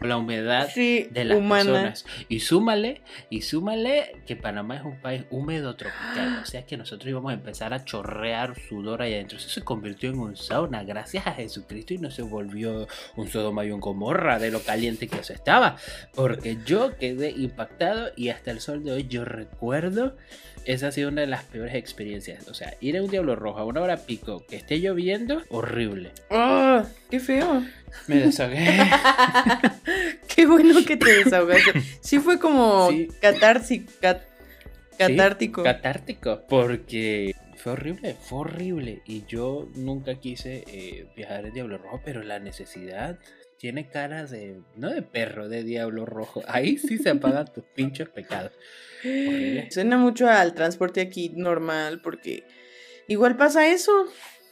[0.01, 1.63] la humedad Sí, de las humana.
[1.63, 2.05] personas.
[2.29, 6.39] Y súmale, y súmale que Panamá es un país húmedo tropical.
[6.41, 9.37] O sea que nosotros íbamos a empezar a chorrear sudor allá adentro.
[9.37, 13.65] Eso se convirtió en un sauna gracias a Jesucristo y no se volvió un Sodoma
[13.65, 15.77] y un Gomorra de lo caliente que se estaba.
[16.13, 20.15] Porque yo quedé impactado y hasta el sol de hoy yo recuerdo.
[20.65, 22.47] Esa ha sido una de las peores experiencias.
[22.47, 26.11] O sea, ir a un Diablo Rojo a una hora pico, que esté lloviendo, horrible.
[26.29, 26.85] ¡Ah!
[27.09, 27.63] ¡Qué feo!
[28.07, 28.65] Me desahogué.
[30.35, 31.81] Qué bueno que te desahogaste.
[32.01, 33.07] Sí fue como Sí.
[34.01, 34.23] cat-
[34.97, 35.63] catártico.
[35.63, 36.43] catártico.
[36.47, 39.01] Porque fue horrible, fue horrible.
[39.05, 43.19] Y yo nunca quise eh, viajar en Diablo Rojo, pero la necesidad
[43.63, 46.43] tiene caras de, no de perro, de Diablo Rojo.
[46.49, 48.51] Ahí sí se apagan tus pinchos pecados.
[49.05, 49.71] Horrible.
[49.71, 52.43] Suena mucho al transporte aquí normal porque
[53.07, 53.93] igual pasa eso.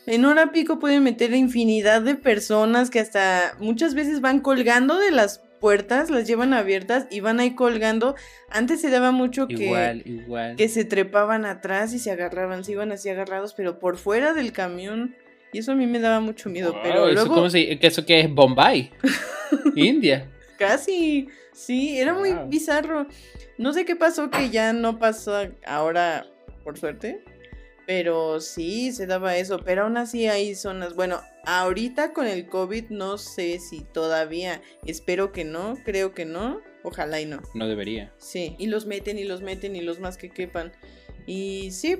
[0.05, 5.11] En hora pico pueden meter infinidad de personas que hasta muchas veces van colgando de
[5.11, 8.15] las puertas, las llevan abiertas y van ahí colgando.
[8.49, 10.55] Antes se daba mucho que, Igual, igual.
[10.55, 14.53] que se trepaban atrás y se agarraban, se iban así agarrados, pero por fuera del
[14.53, 15.17] camión.
[15.53, 17.87] Y eso a mí me daba mucho miedo, Wow, pero ¿eso, luego cómo se- que
[17.87, 18.33] ¿Eso qué es?
[18.33, 18.91] Bombay.
[19.75, 20.29] India.
[20.57, 23.07] casi, sí, era muy bizarro.
[23.57, 25.33] No sé qué pasó que ya no pasó
[25.65, 26.25] ahora,
[26.63, 27.23] por suerte.
[27.87, 29.59] Pero sí, se daba eso.
[29.65, 30.95] Pero aún así hay zonas.
[30.95, 34.61] Bueno, ahorita con el COVID no sé si todavía.
[34.85, 36.61] Espero que no, creo que no.
[36.83, 37.41] Ojalá y no.
[37.53, 38.13] No debería.
[38.17, 40.71] Sí, y los meten y los meten y los más que quepan.
[41.27, 41.97] Y sí,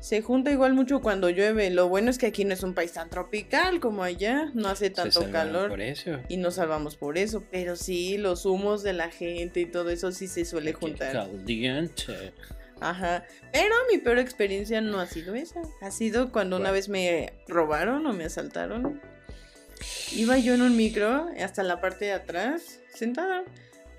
[0.00, 1.70] se junta igual mucho cuando llueve.
[1.70, 4.50] Lo bueno es que aquí no es un país tan tropical como allá.
[4.54, 6.18] No hace tanto calor Por eso.
[6.28, 7.44] y nos salvamos por eso.
[7.50, 11.12] Pero sí, los humos de la gente y todo eso sí se suele juntar.
[11.12, 12.32] caliente.
[12.80, 13.24] Ajá.
[13.52, 15.62] Pero mi peor experiencia no ha sido esa.
[15.80, 19.00] Ha sido cuando una vez me robaron o me asaltaron.
[20.12, 23.44] Iba yo en un micro hasta la parte de atrás, sentada.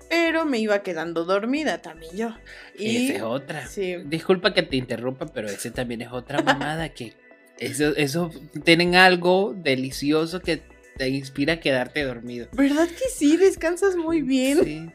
[0.08, 2.36] Pero me iba quedando dormida también yo.
[2.78, 3.66] Y Esa es otra.
[3.66, 3.96] sí.
[4.04, 7.14] Disculpa que te interrumpa, pero ese también es otra mamada que
[7.58, 8.30] eso, eso
[8.64, 10.62] tienen algo delicioso que
[10.96, 12.48] te inspira a quedarte dormido.
[12.52, 13.36] ¿Verdad que sí?
[13.36, 14.64] Descansas muy bien.
[14.64, 14.90] Sí.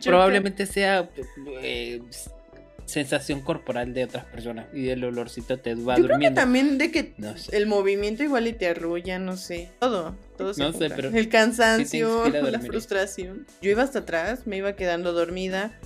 [0.04, 1.10] Probablemente sea
[1.62, 2.00] eh,
[2.88, 6.40] sensación corporal de otras personas y el olorcito te va Yo creo que durmiendo.
[6.40, 7.56] también de que No sé.
[7.56, 9.70] el movimiento igual y te arrulla, no sé.
[9.78, 13.46] Todo, todo se No sé, pero El cansancio, la frustración.
[13.62, 15.78] Yo iba hasta atrás, me iba quedando dormida.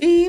[0.00, 0.28] Y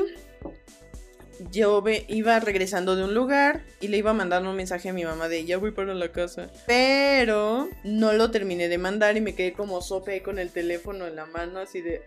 [1.50, 5.28] yo iba regresando de un lugar y le iba mandando un mensaje a mi mamá
[5.28, 6.50] de ya voy para la casa.
[6.66, 11.16] Pero no lo terminé de mandar y me quedé como sope con el teléfono en
[11.16, 12.02] la mano así de...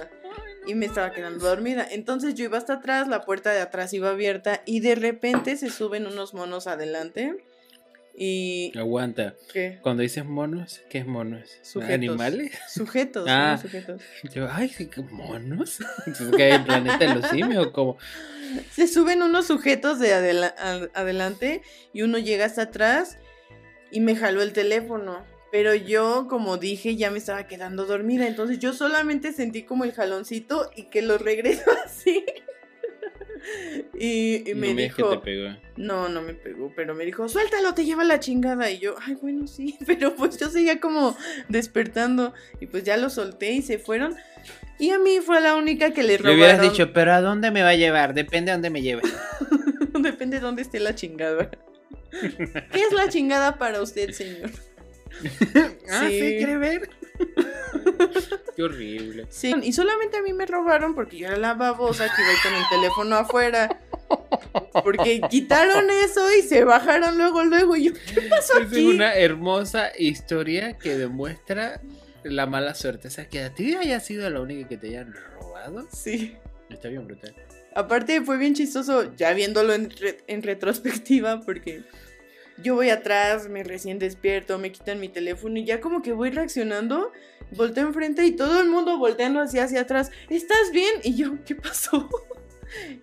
[0.00, 0.08] ah,
[0.66, 1.86] y me estaba quedando dormida.
[1.90, 5.70] Entonces yo iba hasta atrás, la puerta de atrás iba abierta y de repente se
[5.70, 7.44] suben unos monos adelante.
[8.16, 8.72] Y...
[8.78, 9.34] Aguanta.
[9.52, 9.78] ¿Qué?
[9.82, 11.50] Cuando dices monos, ¿qué es monos?
[11.62, 11.94] Sujetos.
[11.94, 12.52] ¿Animales?
[12.68, 13.58] Sujetos, Ah.
[13.60, 14.00] sujetos.
[14.32, 15.78] Yo, ay, ¿qué- ¿monos?
[16.36, 17.98] ¿Qué el planeta de los simios o cómo?
[18.70, 20.54] Se suben unos sujetos de adela-
[20.94, 23.18] adelante y uno llega hasta atrás
[23.90, 25.24] y me jaló el teléfono.
[25.50, 28.26] Pero yo, como dije, ya me estaba quedando dormida.
[28.26, 32.24] Entonces yo solamente sentí como el jaloncito y que lo regresó así.
[33.98, 35.56] Y, me que dijo, te pegó.
[35.76, 38.70] no, no me pegó, pero me dijo, suéltalo, te lleva la chingada.
[38.70, 41.16] Y yo, ay, bueno, sí, pero pues yo seguía como
[41.48, 44.16] despertando y pues ya lo solté y se fueron.
[44.78, 46.36] Y a mí fue la única que le Le robaron.
[46.38, 48.12] hubieras dicho, pero ¿a dónde me va a llevar?
[48.14, 49.02] Depende a dónde me lleve.
[50.00, 51.50] Depende de dónde esté la chingada.
[52.10, 54.50] ¿Qué es la chingada para usted, señor?
[55.90, 56.36] ah, sí, Sí.
[56.38, 56.88] ¿quiere ver?
[58.56, 59.26] Qué horrible.
[59.30, 62.54] Sí, y solamente a mí me robaron porque yo era la babosa que iba con
[62.54, 63.80] el teléfono afuera.
[64.84, 67.76] Porque quitaron eso y se bajaron luego, luego.
[67.76, 68.84] Y yo, ¿qué pasó Esa es aquí?
[68.86, 71.80] una hermosa historia que demuestra
[72.22, 73.08] la mala suerte.
[73.08, 75.86] O sea, que a ti haya sido la única que te hayan robado.
[75.92, 76.36] Sí.
[76.70, 77.34] Está bien brutal.
[77.74, 81.82] Aparte fue bien chistoso ya viéndolo en, re- en retrospectiva porque
[82.62, 86.30] yo voy atrás, me recién despierto, me quitan mi teléfono y ya como que voy
[86.30, 87.12] reaccionando,
[87.50, 90.94] volteo enfrente y todo el mundo volteando hacia hacia atrás, ¿estás bien?
[91.02, 92.08] Y yo, ¿qué pasó?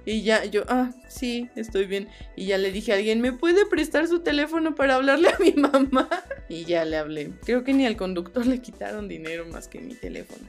[0.05, 2.09] Y ya yo, ah, sí, estoy bien.
[2.35, 5.53] Y ya le dije a alguien, ¿me puede prestar su teléfono para hablarle a mi
[5.55, 6.09] mamá?
[6.49, 7.31] Y ya le hablé.
[7.45, 10.45] Creo que ni al conductor le quitaron dinero más que mi teléfono.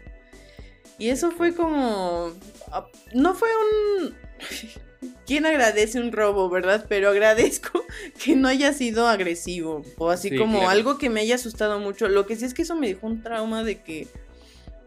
[0.98, 2.32] Y eso fue como...
[2.72, 4.16] ah, No fue un...
[5.26, 6.86] ¿Quién agradece un robo, verdad?
[6.88, 7.84] Pero agradezco
[8.24, 10.70] que no haya sido agresivo o así Sí, como claro.
[10.70, 12.08] algo que me haya asustado mucho.
[12.08, 14.06] Lo que sí es que eso me dejó un trauma de que,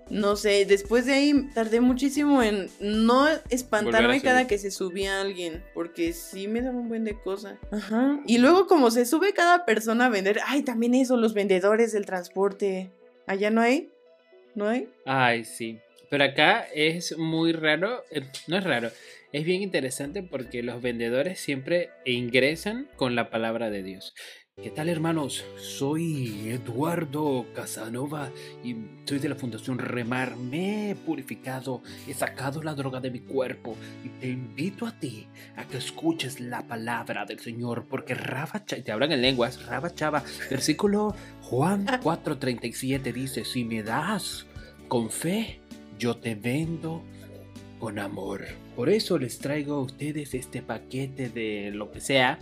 [0.09, 5.63] no sé, después de ahí tardé muchísimo en no espantarme cada que se subía alguien,
[5.73, 7.57] porque sí me daba un buen de cosas.
[7.71, 8.19] Ajá.
[8.27, 12.05] Y luego como se sube cada persona a vender, ay, también eso, los vendedores del
[12.05, 12.91] transporte.
[13.27, 13.89] ¿Allá no hay?
[14.53, 14.87] ¿No hay?
[15.05, 15.79] Ay, sí.
[16.09, 18.91] Pero acá es muy raro, eh, no es raro,
[19.35, 24.13] es bien interesante porque los vendedores siempre ingresan con la palabra de Dios.
[24.63, 25.43] ¿Qué tal hermanos?
[25.57, 28.31] Soy Eduardo Casanova
[28.63, 30.37] y soy de la Fundación Remar.
[30.37, 35.27] Me he purificado, he sacado la droga de mi cuerpo y te invito a ti
[35.57, 38.15] a que escuches la palabra del Señor porque
[38.65, 44.45] Cha- te hablan en lenguas, Raba Chava, versículo Juan 4:37 dice, si me das
[44.87, 45.59] con fe,
[45.99, 47.03] yo te vendo
[47.79, 48.45] con amor.
[48.75, 52.39] Por eso les traigo a ustedes este paquete de lo que sea.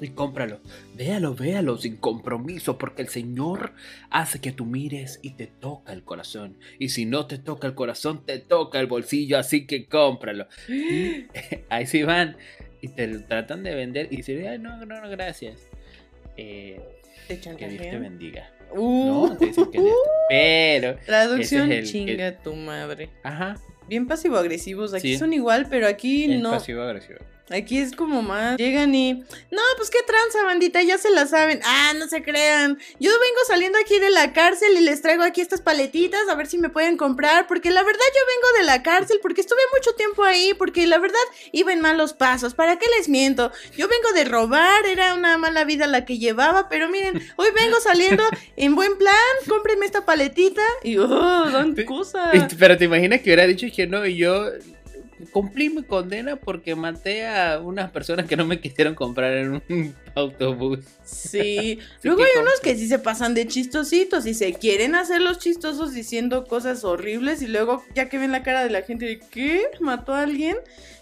[0.00, 0.60] Y cómpralo.
[0.94, 3.72] Véalo, véalo sin compromiso, porque el Señor
[4.10, 6.56] hace que tú mires y te toca el corazón.
[6.78, 10.46] Y si no te toca el corazón, te toca el bolsillo, así que cómpralo.
[10.68, 11.26] Y
[11.68, 12.36] ahí sí van.
[12.80, 15.60] Y te lo tratan de vender y dicen, ay, no, no, no, gracias.
[16.36, 16.80] Eh,
[17.26, 17.36] que
[17.68, 18.48] Dios te bendiga.
[18.70, 19.92] Uh, No, te dicen que te-
[20.28, 23.10] Pero, Traducción es el chinga tu madre.
[23.24, 23.56] ajá,
[23.88, 24.94] Bien pasivo-agresivos.
[24.94, 25.18] Aquí Sí.
[25.18, 26.50] son igual, pero aquí es no.
[26.50, 27.18] pasivo agresivo.
[27.50, 28.56] Aquí es como más.
[28.58, 29.14] Llegan y.
[29.14, 31.60] No, pues qué tranza, bandita, ya se la saben.
[31.64, 32.78] Ah, no se crean.
[33.00, 36.46] Yo vengo saliendo aquí de la cárcel y les traigo aquí estas paletitas a ver
[36.46, 37.46] si me pueden comprar.
[37.46, 40.52] Porque la verdad yo vengo de la cárcel porque estuve mucho tiempo ahí.
[40.54, 41.18] Porque la verdad
[41.52, 42.54] iba en malos pasos.
[42.54, 43.50] ¿Para qué les miento?
[43.76, 46.68] Yo vengo de robar, era una mala vida la que llevaba.
[46.68, 48.24] Pero miren, hoy vengo saliendo
[48.56, 49.14] en buen plan.
[49.48, 50.62] Cómprenme esta paletita.
[50.82, 52.30] Y oh, dan cosas.
[52.58, 54.50] Pero te imaginas que hubiera dicho que no, y yo
[55.32, 59.94] cumplí mi condena porque maté a unas personas que no me quisieron comprar en un
[60.14, 60.80] autobús.
[61.04, 65.38] Sí, luego hay unos que sí se pasan de chistositos y se quieren hacer los
[65.38, 69.18] chistosos diciendo cosas horribles y luego ya que ven la cara de la gente de
[69.18, 69.66] ¿qué?
[69.80, 70.56] ¿Mató a alguien?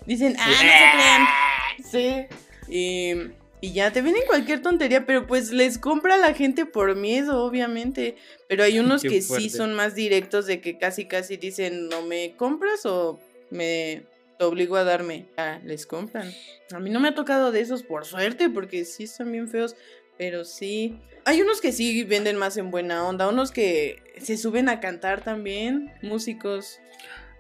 [0.07, 2.29] Dicen, ah, no se crean.
[2.29, 2.73] Sí.
[2.73, 7.43] Y, y ya te vienen cualquier tontería, pero pues les compra la gente por miedo,
[7.45, 8.17] obviamente.
[8.49, 12.03] Pero hay unos Qué que sí son más directos de que casi casi dicen, no
[12.03, 13.19] me compras o
[13.51, 14.05] me
[14.39, 15.27] te obligo a darme.
[15.37, 16.31] Ah, les compran.
[16.73, 19.77] A mí no me ha tocado de esos por suerte, porque sí están bien feos.
[20.19, 20.99] Pero sí.
[21.25, 23.29] Hay unos que sí venden más en buena onda.
[23.29, 25.93] Unos que se suben a cantar también.
[26.03, 26.81] Músicos.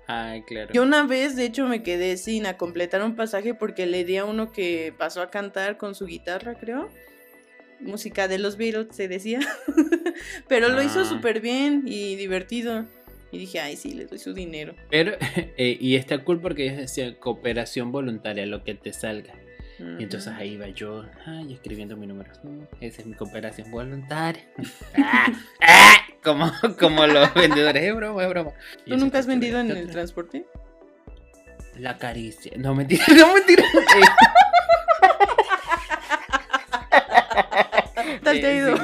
[0.07, 0.73] Ay, claro.
[0.73, 4.17] Yo una vez, de hecho, me quedé sin a completar un pasaje porque le di
[4.19, 6.89] a uno que pasó a cantar con su guitarra, creo.
[7.81, 9.41] Música de los Beatles, se decía.
[10.49, 11.05] Pero lo hizo Ah.
[11.05, 12.87] súper bien y divertido.
[13.37, 14.75] Y dije, ay, sí, le doy su dinero.
[14.89, 15.13] Pero,
[15.59, 19.35] eh, y está cool porque ellos decían cooperación voluntaria, lo que te salga.
[19.79, 22.31] Y entonces ahí iba yo, ay, escribiendo mi número.
[22.43, 24.43] Mm, Esa es mi cooperación voluntaria.
[24.97, 25.27] Ah,
[25.61, 28.53] ah, como, como los vendedores, es broma, es broma.
[28.87, 30.47] Y ¿Tú nunca has vendido en ¿qué el transporte?
[31.79, 32.53] La caricia.
[32.57, 33.65] No, mentira, no, mentira.
[38.03, 38.77] ¿Qué tal te ha ido?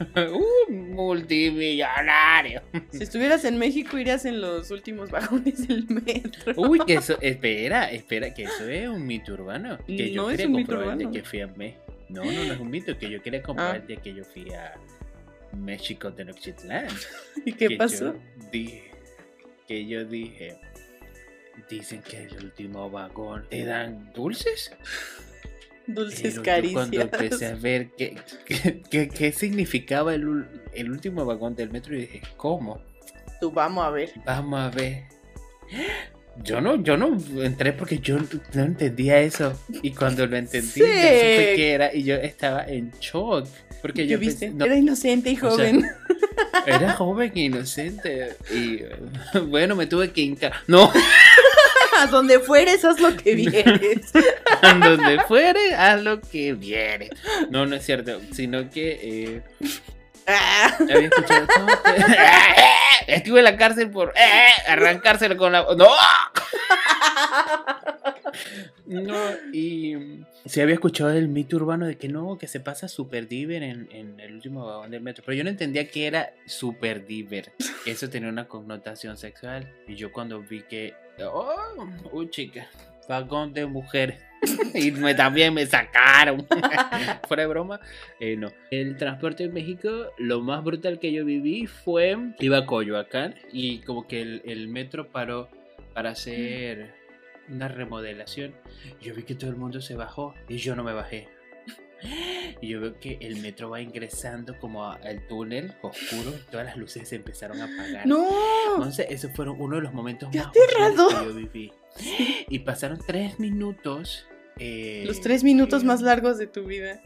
[0.32, 2.62] uh, multimillonario.
[2.90, 6.54] Si estuvieras en México, irías en los últimos vagones del metro.
[6.56, 9.78] Uy, que eso, espera, espera, que eso es un mito urbano.
[9.86, 11.10] Que yo No es quería un mito urbano.
[11.10, 11.82] que fui a México.
[12.08, 13.86] No, no, no es un mito, que yo quería comprobar Ah.
[13.86, 14.74] de que yo fui a
[15.56, 16.88] México Tenochtitlán.
[17.44, 18.14] ¿Y qué que pasó?
[18.14, 18.90] Yo dije,
[19.68, 20.56] que yo dije,
[21.68, 24.72] dicen que el último vagón te dan dulces.
[25.94, 27.22] Dulces Pero yo cuando caricias.
[27.22, 32.02] empecé a ver qué, qué, qué- qué significaba el, el último vagón del metro, y
[32.02, 32.80] dije, ¿cómo?
[33.40, 34.10] Tú vamos a ver.
[34.24, 35.04] Vamos a ver.
[36.42, 38.16] Yo no, yo no entré porque yo
[38.54, 39.58] no entendía eso.
[39.82, 40.80] Y cuando lo entendí, Sí.
[40.80, 41.94] ya supe qué era.
[41.94, 43.46] Y yo estaba en shock.
[43.82, 44.46] Porque ¿Qué yo viste?
[44.46, 45.86] pensé, no, Era inocente y o sea, joven.
[46.66, 48.36] era joven e inocente.
[48.54, 48.80] Y
[49.48, 50.52] bueno, me tuve que hincar.
[50.66, 50.90] No,
[52.02, 54.12] a donde fueres, haz lo que vieres.
[54.62, 57.10] donde fuere, haz lo que viere.
[57.50, 58.20] No, no es cierto.
[58.32, 59.42] Sino que eh,
[60.32, 61.46] Ah, había escuchado.
[63.06, 65.66] Estuve en la cárcel por eh, arrancárselo con la.
[65.76, 65.88] ¡No!
[68.86, 69.14] No,
[69.52, 73.62] y se había escuchado el mito urbano de que no, que se pasa super diver
[73.62, 75.22] en, en el último vagón del metro.
[75.24, 77.52] Pero yo no entendía que era super diver.
[77.86, 79.72] Eso tenía una connotación sexual.
[79.86, 80.94] Y yo cuando vi que.
[81.24, 82.68] Oh, uy, chica,
[83.10, 84.20] vagón de mujeres.
[84.74, 86.46] y me, también me sacaron.
[87.28, 87.80] Fuera de broma,
[88.20, 88.52] eh, no.
[88.70, 92.16] El transporte en México, lo más brutal que yo viví fue.
[92.38, 95.48] Iba a Coyoacán y como que el, el metro paró
[95.92, 96.94] para hacer
[97.48, 98.54] una remodelación.
[99.02, 101.28] Yo vi que todo el mundo se bajó y yo no me bajé.
[102.60, 106.76] Y yo veo que el metro va ingresando como al túnel oscuro y todas las
[106.76, 108.06] luces se empezaron a apagar.
[108.06, 108.28] no.
[108.74, 110.60] Entonces, esos fueron uno de los momentos ¡Qué más que
[111.24, 111.72] yo viví.
[112.48, 114.26] Y pasaron tres minutos.
[114.58, 117.02] eh, Los tres minutos eh, más largos de tu vida.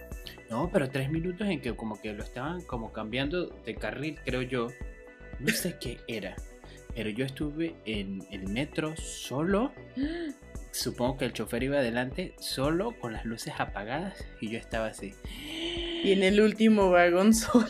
[0.50, 4.42] No, pero tres minutos en que como que lo estaban como cambiando de carril, creo
[4.42, 4.68] yo.
[5.40, 6.36] No sé qué era.
[6.94, 9.72] Pero yo estuve en el metro solo.
[10.74, 15.14] Supongo que el chofer iba adelante solo con las luces apagadas y yo estaba así.
[16.02, 17.66] Y en el último vagón solo.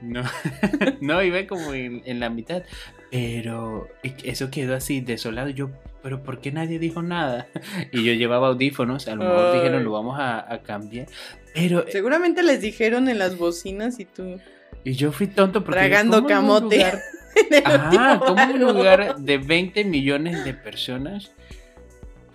[0.00, 0.22] No,
[1.02, 2.62] no, iba como en, en la mitad.
[3.10, 3.88] Pero
[4.24, 5.48] eso quedó así desolado.
[5.50, 5.70] Yo,
[6.02, 7.46] pero ¿por qué nadie dijo nada?
[7.92, 9.08] Y yo llevaba audífonos.
[9.08, 9.56] A lo mejor Ay.
[9.58, 11.06] dijeron, lo vamos a, a cambiar.
[11.54, 14.40] Pero, Seguramente les dijeron en las bocinas y tú
[14.84, 15.80] y yo fui tonto porque.
[15.80, 16.76] tragando ¿cómo en un camote.
[16.76, 17.00] lugar-
[17.36, 21.32] en el Ajá, último como un lugar de 20 millones de personas.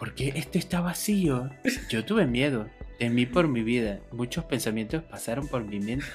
[0.03, 1.49] Porque este está vacío.
[1.89, 2.67] Yo tuve miedo.
[2.99, 4.01] Temí por mi vida.
[4.11, 6.05] Muchos pensamientos pasaron por mi mente.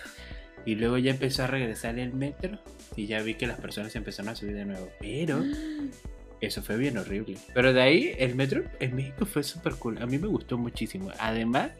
[0.66, 2.58] Y luego ya empezó a regresar el metro.
[2.96, 4.90] Y ya vi que las personas empezaron a subir de nuevo.
[5.00, 5.42] Pero
[6.42, 7.38] eso fue bien horrible.
[7.54, 10.02] Pero de ahí el metro en México fue súper cool.
[10.02, 11.10] A mí me gustó muchísimo.
[11.18, 11.70] Además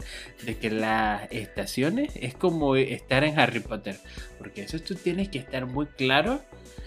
[0.47, 3.97] de que las estaciones es como estar en Harry Potter.
[4.39, 6.41] Porque eso tú tienes que estar muy claro.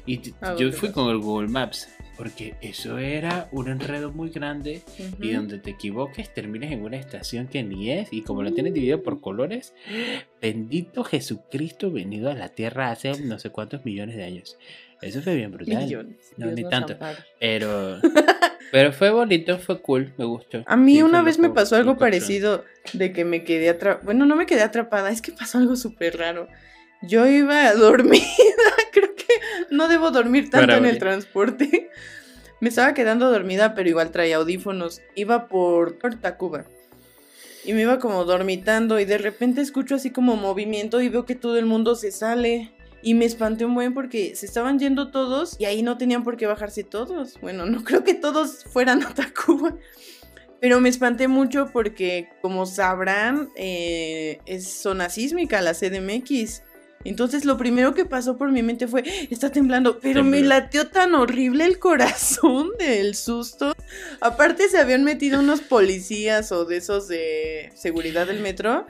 [0.05, 1.89] Y t- ¿A yo fui con el Google Maps.
[2.23, 4.83] Porque eso era un enredo muy grande.
[5.21, 8.13] Y donde te equivoques terminas en una estación que ni es.
[8.13, 9.75] Y como lo tienes dividido por colores.
[10.41, 14.57] Bendito Jesucristo venido a la tierra hace no sé cuántos millones de años.
[15.01, 15.83] Eso fue bien brutal.
[15.83, 16.33] Millones.
[16.37, 16.97] No, Dios ni tanto.
[17.41, 17.99] Pero,
[18.71, 20.63] pero fue bonito, fue cool, me gustó.
[20.67, 24.05] A mí Sí, una vez me pasó algo parecido de que me quedé atrapada.
[24.05, 26.47] Bueno, no me quedé atrapada, es que pasó algo súper raro.
[27.03, 28.23] Yo iba dormida,
[28.93, 29.12] creo
[29.71, 31.91] no debo dormir tanto en el transporte.
[32.61, 35.03] Me estaba quedando dormida, pero igual traía audífonos.
[35.17, 36.65] Iba por, por Tacuba.
[37.65, 41.35] Y me iba como dormitando y de repente escucho así como movimiento y veo que
[41.35, 42.73] todo el mundo se sale.
[43.03, 46.37] Y me espanté un buen porque se estaban yendo todos y ahí no tenían por
[46.37, 47.41] qué bajarse todos.
[47.41, 49.77] Bueno, no creo que todos fueran a Tacuba.
[50.61, 56.63] Pero me espanté mucho porque, como sabrán, eh, es zona sísmica la CDMX.
[57.05, 61.15] Entonces lo primero que pasó por mi mente fue, está temblando, pero me latió tan
[61.15, 63.75] horrible el corazón del susto.
[64.21, 68.87] Aparte se habían metido unos policías o de esos de seguridad del metro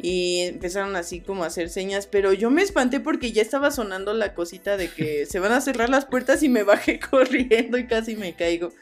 [0.00, 4.14] y empezaron así como a hacer señas, pero yo me espanté porque ya estaba sonando
[4.14, 7.86] la cosita de que se van a cerrar las puertas y me bajé corriendo y
[7.86, 8.72] casi me caigo.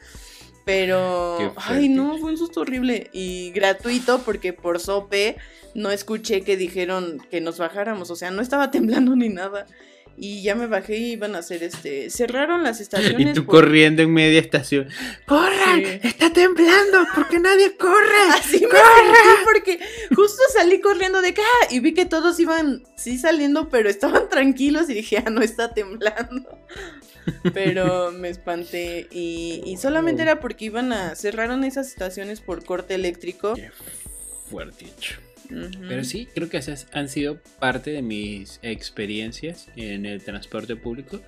[0.67, 5.37] Pero, ay no, fue un susto horrible y gratuito porque por sope
[5.73, 9.65] no escuché que dijeron que nos bajáramos, o sea, no estaba temblando ni nada.
[10.19, 12.09] Y ya me bajé y iban a hacer este.
[12.09, 13.29] Cerraron las estaciones.
[13.29, 14.89] Y tú corriendo en media estación.
[15.25, 15.83] ¡Corran!
[16.03, 17.05] ¡Está temblando!
[17.15, 18.21] porque nadie corre?
[18.33, 19.79] Así me sentí porque
[20.13, 24.89] justo salí corriendo de acá y vi que todos iban, sí saliendo, pero estaban tranquilos
[24.89, 26.59] y dije, ah, no está temblando.
[27.53, 31.15] Pero me espanté y, y solamente era porque iban a.
[31.15, 33.55] Cerraron esas estaciones por corte eléctrico.
[33.55, 33.71] Qué
[34.49, 35.17] fuerte hecho.
[35.87, 41.21] Pero sí, creo que esas han sido parte de mis experiencias en el transporte público.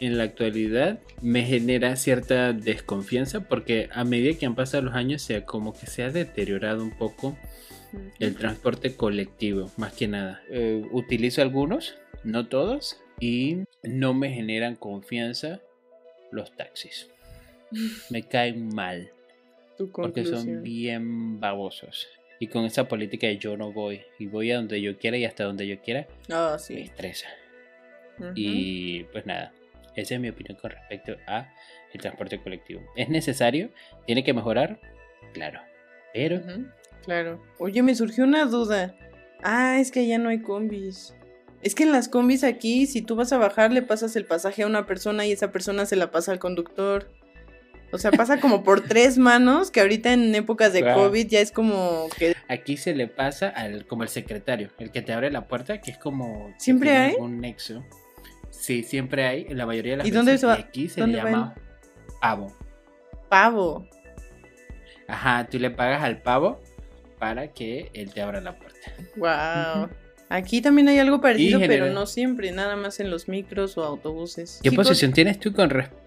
[0.00, 5.22] En la actualidad me genera cierta desconfianza porque a medida que han pasado los años,
[5.22, 7.38] sea como que se ha deteriorado un poco
[8.18, 10.42] el transporte colectivo, más que nada.
[10.50, 15.60] Eh, utilizo algunos, no todos, y no me generan confianza
[16.32, 17.08] los taxis.
[18.10, 19.12] Me caen mal.
[19.92, 22.08] porque son bien babosos.
[22.40, 25.24] Y con esa política de yo no voy y voy a donde yo quiera y
[25.24, 26.74] hasta donde yo quiera, oh, sí.
[26.74, 27.28] me estresa.
[28.34, 29.52] Y pues nada,
[29.94, 31.48] esa es mi opinión con respecto a
[31.92, 32.82] el transporte colectivo.
[32.96, 33.70] ¿Es necesario?
[34.04, 34.80] ¿Tiene que mejorar?
[35.32, 35.60] Claro.
[36.12, 36.42] Pero...
[37.04, 37.40] Claro.
[37.58, 38.96] Oye, me surgió una duda.
[39.42, 41.14] Ah, es que ya no hay combis.
[41.62, 44.64] Es que en las combis aquí, si tú vas a bajar, le pasas el pasaje
[44.64, 47.08] a una persona y esa persona se la pasa al conductor.
[47.92, 51.52] O sea, pasa como por tres manos, que ahorita en épocas de COVID ya es
[51.52, 52.34] como que...
[52.48, 55.92] Aquí se le pasa al como el secretario, el que te abre la puerta, que
[55.92, 56.52] es como...
[56.58, 57.14] ¿Siempre hay?
[57.18, 57.84] Un nexo.
[58.50, 60.54] Sí, siempre hay, en la mayoría de las ¿Y dónde se va?
[60.54, 61.54] aquí se le llama
[62.20, 62.52] pavo.
[63.28, 63.86] Pavo.
[65.06, 66.60] Ajá, tú le pagas al pavo
[67.18, 68.92] para que él te abra la puerta.
[69.16, 69.88] Wow.
[70.34, 74.60] Aquí también hay algo parecido, pero no siempre, nada más en los micros o autobuses.
[74.62, 76.02] ¿Qué posición tienes tú con respecto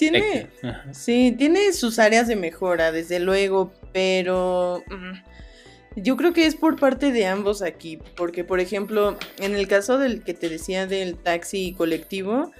[0.00, 0.48] tiene,
[0.92, 6.80] sí, tiene sus áreas de mejora, desde luego, pero mm, yo creo que es por
[6.80, 11.16] parte de ambos aquí, porque por ejemplo, en el caso del que te decía del
[11.16, 12.50] taxi colectivo,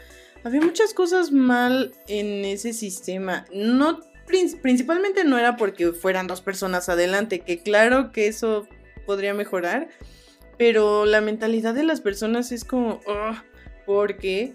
[0.45, 3.47] había muchas cosas mal en ese sistema.
[3.55, 4.01] No
[4.63, 8.69] principalmente no era porque fueran dos personas adelante, que claro que eso
[9.07, 9.89] podría mejorar,
[10.61, 13.35] pero la mentalidad de las personas es como, oh,
[13.87, 14.53] porque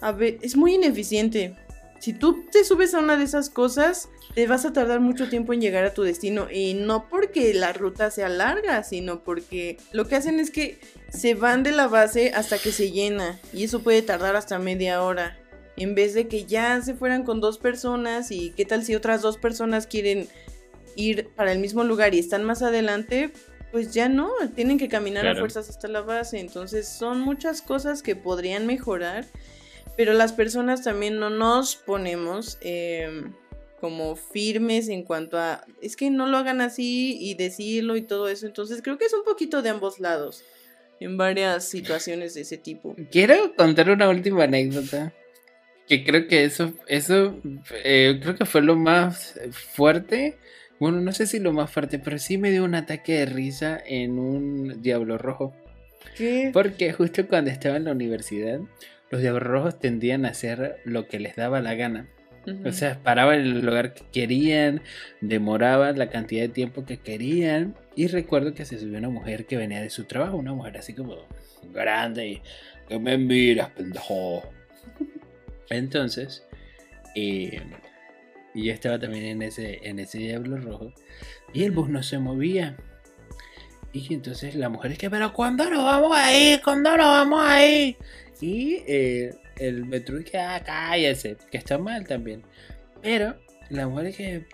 [0.00, 1.56] a ver, es muy ineficiente.
[1.98, 5.52] Si tú te subes a una de esas cosas, te vas a tardar mucho tiempo
[5.52, 6.46] en llegar a tu destino.
[6.52, 10.78] Y no porque la ruta sea larga, sino porque lo que hacen es que
[11.08, 13.40] se van de la base hasta que se llena.
[13.52, 15.36] Y eso puede tardar hasta media hora.
[15.76, 19.20] En vez de que ya se fueran con dos personas y qué tal si otras
[19.20, 20.28] dos personas quieren
[20.94, 23.32] ir para el mismo lugar y están más adelante,
[23.70, 26.40] pues ya no, tienen que caminar a fuerzas hasta la base.
[26.40, 29.26] Entonces son muchas cosas que podrían mejorar
[30.00, 33.34] pero las personas también no nos ponemos em,
[33.80, 38.30] como firmes en cuanto a, es que no lo hagan así y decirlo y todo
[38.30, 38.46] eso.
[38.46, 40.42] Entonces creo que es un poquito de ambos lados
[41.00, 42.96] en varias situaciones de ese tipo.
[43.10, 45.12] Quiero contar una última anécdota.
[45.86, 47.38] Que creo que eso, eso
[47.84, 49.38] eh, creo que fue lo más
[49.74, 50.38] fuerte.
[50.80, 53.78] Bueno, no sé si lo más fuerte, pero sí me dio un ataque de risa
[53.86, 55.54] en un Diablo Rojo.
[56.16, 56.50] ¿Qué?
[56.54, 58.60] Porque justo cuando estaba en la universidad,
[59.10, 62.08] los diablos rojos tendían a hacer lo que les daba la gana.
[62.64, 64.80] O sea, paraban en el lugar que querían,
[65.20, 67.74] demoraban la cantidad de tiempo que querían.
[67.94, 70.94] Y recuerdo que se subió una mujer que venía de su trabajo, una mujer así
[70.94, 71.16] como
[71.74, 72.42] grande y
[72.88, 74.50] que me miras, pendejo.
[75.68, 76.46] Entonces,
[77.14, 77.60] eh,
[78.54, 80.92] y yo estaba también en ese, en ese diablo rojo.
[81.52, 82.76] Y el bus no se movía.
[83.92, 86.60] Y entonces la mujer es que, pero ¿cuándo nos vamos a ir?
[86.62, 87.96] ¿Cuándo nos vamos a ir?
[88.40, 92.42] Y eh, el metro que ah, cállese, que está mal también.
[93.02, 93.36] Pero
[93.68, 94.46] la mujer es que,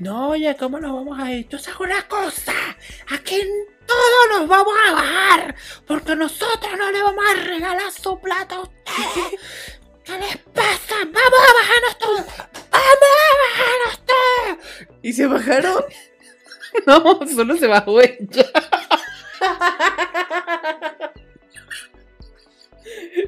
[0.00, 1.48] no, oye, ¿cómo nos vamos a ir?
[1.48, 2.52] Tú sabes una cosa,
[3.10, 3.40] aquí
[3.86, 5.54] todos nos vamos a bajar,
[5.86, 9.40] porque nosotros no le vamos a regalar su plata a ustedes.
[10.08, 10.94] ¿Qué les pasa?
[11.04, 12.24] ¡Vamos a bajarnos todos!
[12.70, 14.56] ¡Vamos a bajarnos todos!
[15.02, 15.84] ¿Y se bajaron?
[16.86, 18.16] no, solo se bajó ella.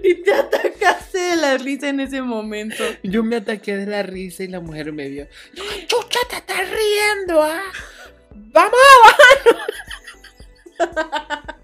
[0.02, 2.82] Y te atacaste de la risa en ese momento.
[3.02, 5.28] Yo me ataqué de la risa y la mujer me vio.
[5.86, 7.42] ¡Chucha, te estás riendo!
[7.42, 7.60] ¿ah?
[8.30, 8.80] ¡Vamos
[10.78, 10.78] abajo!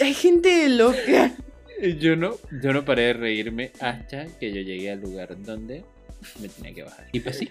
[0.00, 1.30] Hay gente loca.
[1.98, 5.84] Yo no, yo no paré de reírme hasta que yo llegué al lugar donde
[6.40, 7.06] me tenía que bajar.
[7.12, 7.50] Y pues sí,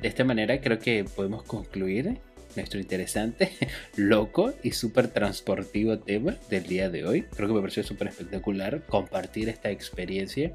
[0.00, 2.18] de esta manera creo que podemos concluir
[2.56, 3.52] nuestro interesante,
[3.96, 7.22] loco y súper transportivo tema del día de hoy.
[7.22, 10.52] Creo que me pareció súper espectacular compartir esta experiencia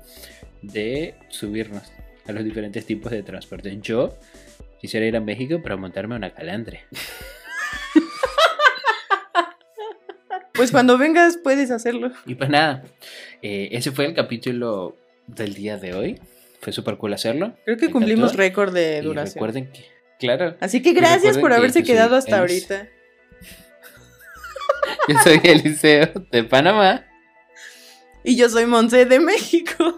[0.61, 1.83] de subirnos
[2.27, 3.77] a los diferentes tipos de transporte.
[3.81, 4.17] Yo
[4.81, 6.81] quisiera ir a México para montarme una calandre.
[10.57, 12.11] Pues cuando vengas puedes hacerlo.
[12.25, 12.83] Y pues nada,
[13.41, 14.97] eh, ese fue el capítulo
[15.27, 16.19] del día de hoy.
[16.59, 17.55] Fue súper cool hacerlo.
[17.63, 19.35] Creo que Me cumplimos récord de Y duración.
[19.35, 19.85] recuerden que,
[20.19, 22.89] claro, Así que y gracias por haberse quedado hasta ahorita.
[25.07, 27.05] yo soy Eliseo de Panamá.
[28.23, 29.95] Y yo soy Monse de México.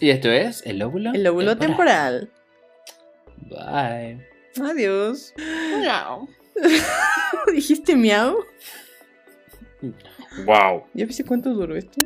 [0.00, 1.12] Y esto es El Óvulo.
[1.14, 2.28] El lóbulo temporal.
[3.36, 4.26] Bye.
[4.60, 5.32] Adiós.
[7.52, 8.38] ¿Dijiste miau?
[10.44, 10.84] Wow.
[10.94, 11.98] ¿Ya viste cuánto duró esto?